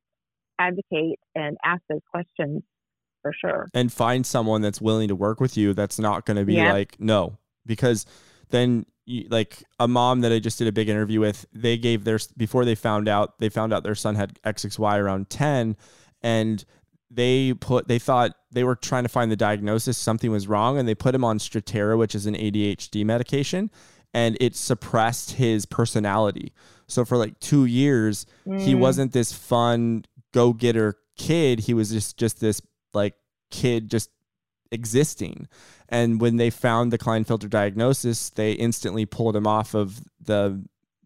[0.59, 2.63] advocate and ask those questions
[3.21, 3.67] for sure.
[3.73, 6.99] And find someone that's willing to work with you that's not going to be like,
[6.99, 8.05] no, because
[8.49, 12.03] then you, like a mom that I just did a big interview with, they gave
[12.03, 15.75] their, before they found out, they found out their son had XXY around 10
[16.21, 16.65] and
[17.09, 20.77] they put, they thought they were trying to find the diagnosis, something was wrong.
[20.77, 23.71] And they put him on Strattera, which is an ADHD medication
[24.15, 26.53] and it suppressed his personality.
[26.87, 28.61] So for like two years, mm.
[28.61, 30.05] he wasn't this fun
[30.35, 31.61] go getter kid.
[31.61, 32.61] He was just just this
[32.93, 33.15] like
[33.49, 34.11] kid just
[34.71, 35.47] existing.
[35.87, 40.63] And when they found the Klinefelter diagnosis, they instantly pulled him off of the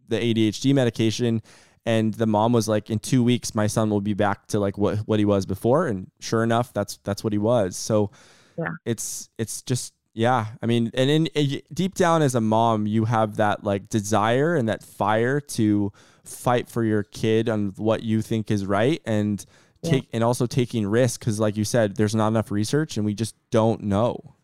[0.08, 1.42] the ADHD medication.
[1.86, 4.78] And the mom was like, "In two weeks, my son will be back to like
[4.78, 7.78] what what he was before." And sure enough, that's that's what he was.
[7.78, 8.12] So
[8.58, 8.72] yeah.
[8.86, 10.48] it's it's just yeah.
[10.62, 14.56] I mean, and in, in deep down as a mom, you have that like desire
[14.56, 15.92] and that fire to
[16.24, 19.46] fight for your kid on what you think is right and
[19.84, 20.10] take yeah.
[20.14, 23.36] and also taking risks because like you said there's not enough research and we just
[23.50, 24.36] don't know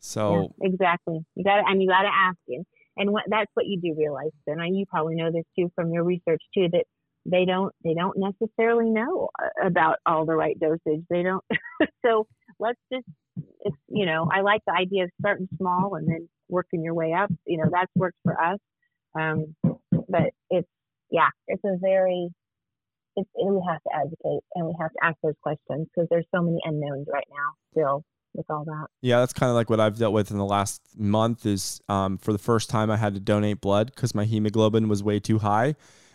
[0.00, 2.64] so yeah, exactly you got to and you got to ask and
[2.96, 6.02] and what that's what you do realize and you probably know this too from your
[6.02, 6.84] research too that
[7.26, 11.44] they don't they don't necessarily know uh, about all the right dosage they don't
[12.04, 12.26] so
[12.58, 13.06] let's just
[13.60, 17.12] it's you know i like the idea of starting small and then working your way
[17.12, 18.58] up you know that's worked for us
[19.14, 19.54] um,
[19.90, 20.68] but it's
[21.10, 22.28] yeah, it's a very
[23.16, 26.42] it's, we have to advocate and we have to ask those questions because there's so
[26.42, 28.04] many unknowns right now still
[28.34, 28.86] with all that.
[29.02, 31.44] Yeah, that's kind of like what I've dealt with in the last month.
[31.44, 35.02] Is um, for the first time I had to donate blood because my hemoglobin was
[35.02, 35.74] way too high,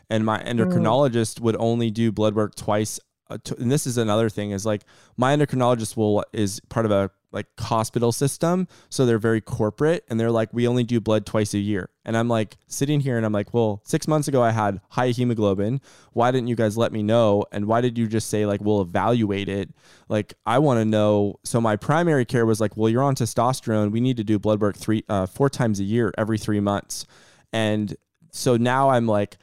[0.09, 0.47] and my mm.
[0.47, 1.41] endocrinologist mm.
[1.41, 2.99] would only do blood work twice.
[3.29, 4.83] Uh, and this is another thing is like
[5.17, 8.67] my endocrinologist will is part of a like hospital system.
[8.89, 11.89] So they're very corporate and they're like, we only do blood twice a year.
[12.05, 15.09] And I'm like sitting here and I'm like, well, six months ago I had high
[15.09, 15.81] hemoglobin.
[16.13, 17.43] Why didn't you guys let me know?
[17.51, 19.69] And why did you just say like, we'll evaluate it?
[20.07, 21.39] Like, I want to know.
[21.43, 23.91] So my primary care was like, well, you're on testosterone.
[23.91, 27.05] We need to do blood work three, uh, four times a year, every three months.
[27.51, 27.95] And
[28.31, 29.37] so now I'm like,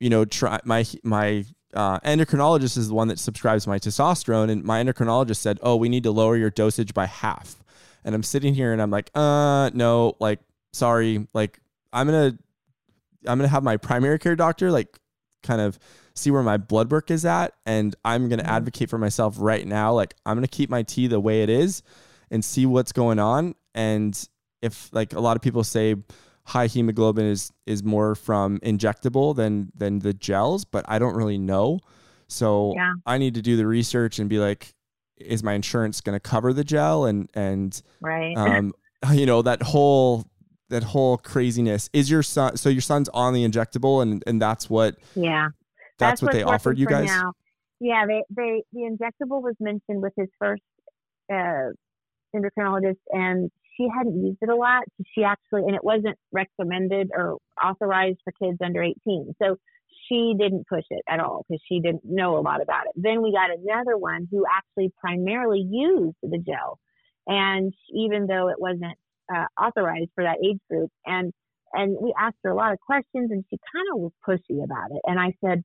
[0.00, 4.64] you know, try my, my uh, endocrinologist is the one that subscribes my testosterone, and
[4.64, 7.56] my endocrinologist said, "Oh, we need to lower your dosage by half."
[8.04, 10.40] And I'm sitting here and I'm like, "Uh, no, like,
[10.72, 11.60] sorry, like,
[11.92, 12.38] I'm gonna,
[13.26, 14.98] I'm gonna have my primary care doctor like,
[15.42, 15.78] kind of
[16.14, 18.52] see where my blood work is at, and I'm gonna mm-hmm.
[18.52, 19.92] advocate for myself right now.
[19.92, 21.82] Like, I'm gonna keep my tea the way it is,
[22.30, 23.54] and see what's going on.
[23.74, 24.18] And
[24.62, 25.96] if like a lot of people say,
[26.48, 31.38] high hemoglobin is is more from injectable than than the gels, but I don't really
[31.38, 31.78] know.
[32.26, 32.92] So yeah.
[33.06, 34.74] I need to do the research and be like,
[35.16, 38.36] is my insurance going to cover the gel and and right.
[38.36, 38.72] um
[39.12, 40.24] you know that whole
[40.70, 44.68] that whole craziness is your son so your son's on the injectable and and that's
[44.68, 45.48] what yeah
[45.98, 47.32] that's, that's what they offered you guys now.
[47.80, 50.62] yeah they they the injectable was mentioned with his first
[51.32, 51.70] uh
[52.36, 54.84] endocrinologist and she hadn't used it a lot.
[55.14, 59.34] She actually, and it wasn't recommended or authorized for kids under 18.
[59.40, 59.56] So
[60.08, 62.92] she didn't push it at all because she didn't know a lot about it.
[62.96, 66.78] Then we got another one who actually primarily used the gel.
[67.26, 68.96] And even though it wasn't
[69.32, 71.32] uh, authorized for that age group, and
[71.74, 74.90] and we asked her a lot of questions, and she kind of was pushy about
[74.90, 75.02] it.
[75.04, 75.62] And I said,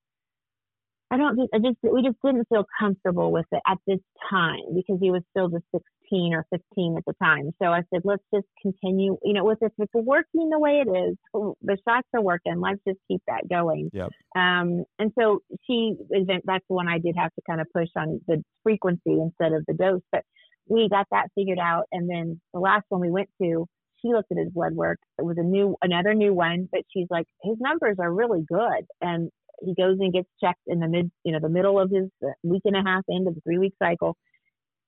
[1.11, 3.99] I don't think I just we just didn't feel comfortable with it at this
[4.29, 7.51] time because he was still just 16 or 15 at the time.
[7.61, 9.17] So I said, let's just continue.
[9.23, 11.15] You know, with if it's working the way it is,
[11.61, 12.59] the shots are working.
[12.59, 13.91] Let's just keep that going.
[13.93, 14.09] Yep.
[14.35, 18.19] Um, and so she that's the one I did have to kind of push on
[18.27, 20.23] the frequency instead of the dose, but
[20.67, 21.83] we got that figured out.
[21.91, 23.67] And then the last one we went to,
[24.01, 24.99] she looked at his blood work.
[25.17, 28.85] It was a new, another new one, but she's like, his numbers are really good.
[29.01, 29.29] And
[29.63, 32.09] he goes and gets checked in the mid, you know, the middle of his
[32.43, 34.17] week and a half into the three week cycle.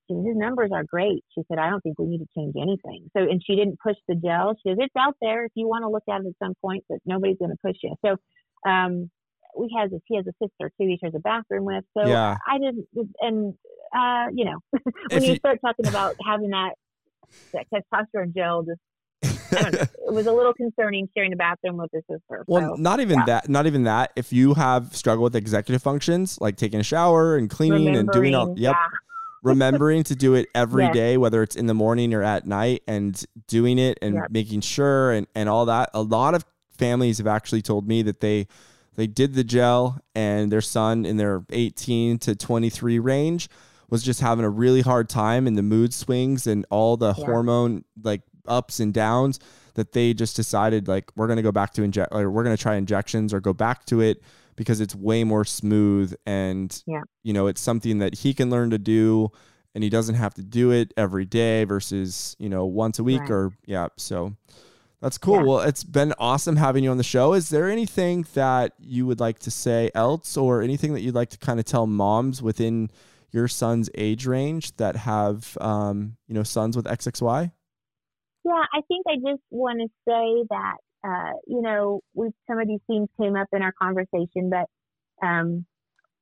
[0.08, 1.24] She said, his numbers are great.
[1.34, 3.10] She said, I don't think we need to change anything.
[3.16, 4.54] So, and she didn't push the gel.
[4.62, 6.84] She says, it's out there if you want to look at it at some point,
[6.88, 7.94] but nobody's going to push you.
[8.04, 8.16] So,
[8.68, 9.10] um,
[9.58, 11.84] we has a, he has a sister too, he shares a bathroom with.
[11.96, 12.36] So yeah.
[12.46, 12.86] I didn't,
[13.20, 13.54] and,
[13.96, 14.58] uh, you know,
[15.10, 16.74] when you, you start talking about having that,
[17.52, 18.80] that testosterone gel just
[19.56, 22.44] it was a little concerning sharing the bathroom with his sister.
[22.46, 23.24] Well, so, not even yeah.
[23.26, 23.48] that.
[23.48, 24.12] Not even that.
[24.16, 28.34] If you have struggled with executive functions like taking a shower and cleaning and doing
[28.34, 28.74] all, yep.
[28.74, 28.74] Yeah.
[29.42, 30.94] remembering to do it every Yes.
[30.94, 34.30] day, whether it's in the morning or at night, and doing it and Yep.
[34.30, 35.90] making sure and, and all that.
[35.94, 36.44] A lot of
[36.76, 38.46] families have actually told me that they
[38.96, 43.48] they did the gel and their son in their 18 to 23 range
[43.90, 47.24] was just having a really hard time and the mood swings and all the Yeah.
[47.26, 49.38] hormone like ups and downs
[49.74, 52.56] that they just decided like we're going to go back to inject or we're going
[52.56, 54.22] to try injections or go back to it
[54.56, 57.02] because it's way more smooth and Yeah.
[57.22, 59.30] you know it's something that he can learn to do
[59.74, 63.20] and he doesn't have to do it every day versus you know once a week
[63.20, 63.30] Right.
[63.30, 64.34] or yeah so
[65.02, 65.42] that's cool Yeah.
[65.42, 69.20] well it's been awesome having you on the show is there anything that you would
[69.20, 72.90] like to say else or anything that you'd like to kind of tell moms within
[73.32, 77.52] your son's age range that have um, you know sons with xxy
[78.46, 82.68] Yeah, I think I just want to say that uh, you know, we some of
[82.68, 84.66] these things came up in our conversation, but
[85.26, 85.66] um,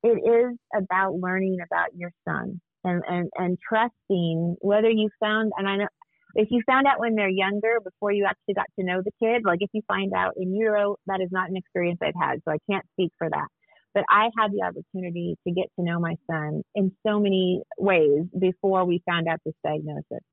[0.03, 5.68] it is about learning about your son and, and and trusting whether you found and
[5.68, 5.89] I know
[6.35, 9.43] if you found out when they're younger before you actually got to know the kid,
[9.45, 12.53] like if you find out in utero, that is not an experience I've had, so
[12.53, 13.47] I can't speak for that.
[13.95, 18.25] But I had the opportunity to get to know my son in so many ways
[18.37, 20.25] before we found out this diagnosis.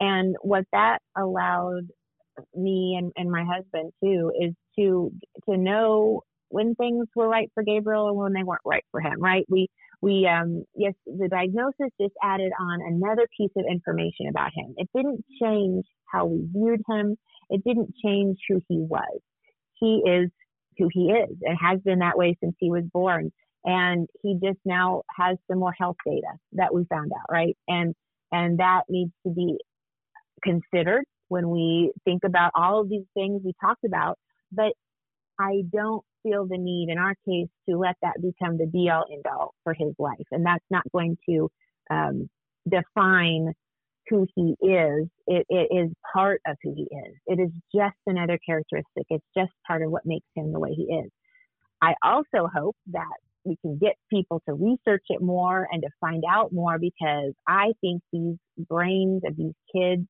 [0.00, 1.88] And what that allowed
[2.54, 5.12] me and, and my husband too is to
[5.48, 9.20] to know when things were right for Gabriel and when they weren't right for him,
[9.20, 9.44] right?
[9.48, 9.68] We
[10.02, 14.74] we um yes, the diagnosis just added on another piece of information about him.
[14.78, 17.16] It didn't change how we viewed him.
[17.50, 19.20] It didn't change who he was.
[19.80, 20.30] He is
[20.78, 23.32] who he is and has been that way since he was born.
[23.64, 27.56] And he just now has some more health data that we found out, right?
[27.68, 27.94] And
[28.32, 29.58] and that needs to be
[30.42, 34.18] considered when we think about all of these things we talked about.
[34.52, 34.72] But
[35.38, 39.04] I don't feel the need in our case to let that become the be all
[39.12, 40.26] end all for his life.
[40.30, 41.48] And that's not going to
[41.90, 42.28] um,
[42.68, 43.52] define
[44.08, 45.08] who he is.
[45.26, 47.14] It, it is part of who he is.
[47.26, 49.04] It is just another characteristic.
[49.10, 51.10] It's just part of what makes him the way he is.
[51.82, 56.24] I also hope that we can get people to research it more and to find
[56.28, 58.36] out more because I think these
[58.68, 60.06] brains of these kids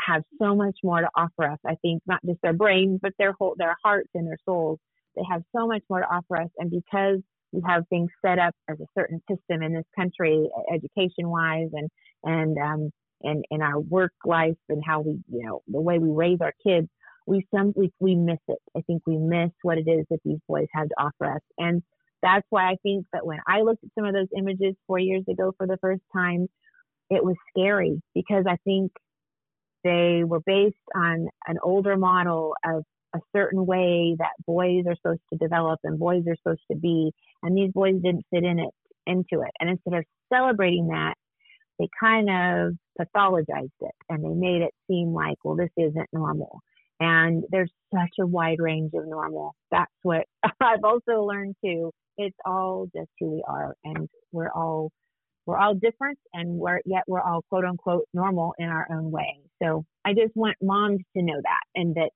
[0.00, 1.58] have so much more to offer us.
[1.66, 4.78] I think not just their brains, but their whole their hearts and their souls.
[5.16, 7.20] They have so much more to offer us, and because
[7.52, 11.88] we have things set up as a certain system in this country, education wise, and
[12.24, 12.90] and um,
[13.22, 16.52] and in our work life and how we, you know, the way we raise our
[16.64, 16.88] kids,
[17.26, 18.58] we some we, we miss it.
[18.76, 21.82] I think we miss what it is that these boys have to offer us, and
[22.22, 25.24] that's why I think that when I looked at some of those images four years
[25.30, 26.48] ago for the first time,
[27.10, 28.92] it was scary because I think
[29.84, 35.22] they were based on an older model of a certain way that boys are supposed
[35.32, 37.12] to develop and boys are supposed to be,
[37.42, 38.70] and these boys didn't fit in it
[39.06, 39.50] into it.
[39.58, 41.14] And instead of celebrating that,
[41.78, 46.60] they kind of pathologized it and they made it seem like, well, this isn't normal.
[47.00, 49.54] And there's such a wide range of normal.
[49.70, 50.24] That's what
[50.60, 51.92] I've also learned too.
[52.16, 54.90] It's all just who we are, and we're all
[55.48, 59.40] we're all different, and we're yet we're all quote unquote normal in our own way.
[59.62, 62.10] So I just want moms to know that, and that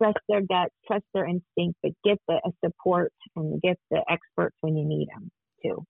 [0.00, 4.76] trust their gut, trust their instinct, but get the support and get the experts when
[4.76, 5.28] you need them
[5.60, 5.84] too.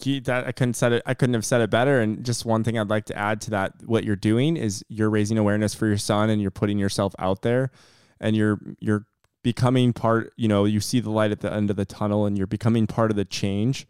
[0.00, 1.04] Gee, that I couldn't said it.
[1.06, 2.00] I couldn't have said it better.
[2.00, 5.08] And just one thing I'd like to add to that: what you're doing is you're
[5.08, 7.70] raising awareness for your son, and you're putting yourself out there,
[8.18, 9.06] and you're you're
[9.44, 10.32] becoming part.
[10.36, 12.88] You know, you see the light at the end of the tunnel, and you're becoming
[12.88, 13.86] part of the change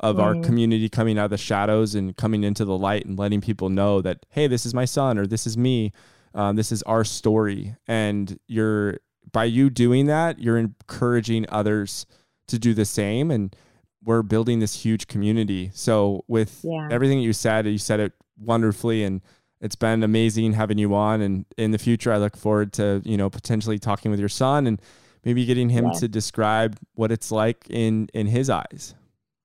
[0.00, 0.44] of our Mhm.
[0.44, 4.00] community coming out of the shadows and coming into the light, and letting people know
[4.00, 5.92] that hey, this is my son, or this is me,
[6.34, 8.98] um, this is our story, and you're
[9.32, 12.06] by you doing that, you're encouraging others
[12.46, 13.54] to do the same, and
[14.04, 15.70] we're building this huge community.
[15.74, 16.88] So with Yeah.
[16.90, 19.20] everything you said, you said it wonderfully and
[19.60, 23.16] it's been amazing having you on and in the future I look forward to, you
[23.16, 24.80] know, potentially talking with your son and
[25.24, 25.98] maybe getting him Yeah.
[25.98, 28.94] to describe what it's like in in his eyes.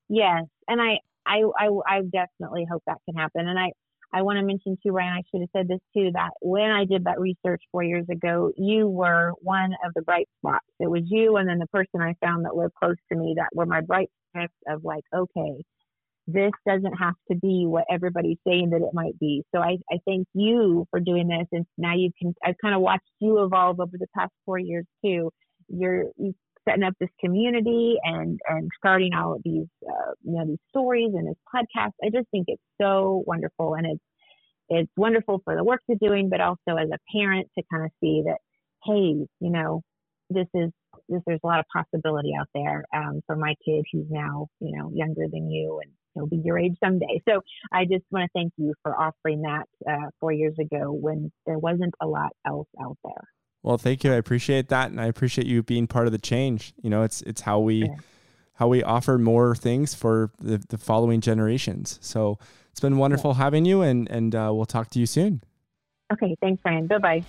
[0.09, 3.47] Yes, and I, I, I, I definitely hope that can happen.
[3.47, 3.71] And I,
[4.13, 5.13] I want to mention too, Ryan.
[5.13, 6.11] I should have said this too.
[6.13, 10.27] That when I did that research four years ago, you were one of the bright
[10.39, 10.65] spots.
[10.79, 13.49] It was you, and then the person I found that lived close to me that
[13.53, 15.63] were my bright spots of like, okay,
[16.27, 19.43] this doesn't have to be what everybody's saying that it might be.
[19.53, 22.33] So I, I thank you for doing this, and now you can.
[22.45, 25.31] I've kind of watched you evolve over the past four years too.
[25.67, 26.33] You're you
[26.67, 31.11] setting up this community and and starting all of these uh, you know these stories
[31.13, 31.91] and this podcast.
[32.03, 34.03] I just think it's so wonderful, and it's
[34.69, 37.91] it's wonderful for the work you're doing, but also as a parent to kind of
[37.99, 38.37] see that
[38.85, 39.81] hey, you know,
[40.29, 40.71] this is
[41.09, 44.75] this there's a lot of possibility out there um, for my kid who's now you
[44.77, 47.21] know younger than you, and he'll be your age someday.
[47.27, 47.41] So
[47.71, 51.59] I just want to thank you for offering that uh, four years ago when there
[51.59, 53.27] wasn't a lot else out there.
[53.63, 54.11] Well, thank you.
[54.11, 56.73] I appreciate that, and I appreciate you being part of the change.
[56.81, 57.95] You know, it's it's how we yeah.
[58.55, 61.97] how we offer more things for the, the following generations.
[62.01, 62.37] So
[62.71, 63.37] it's been wonderful yeah.
[63.37, 65.41] having you, and and uh, we'll talk to you soon.
[66.11, 66.87] Okay, thanks, Ryan.
[66.87, 67.23] Bye bye.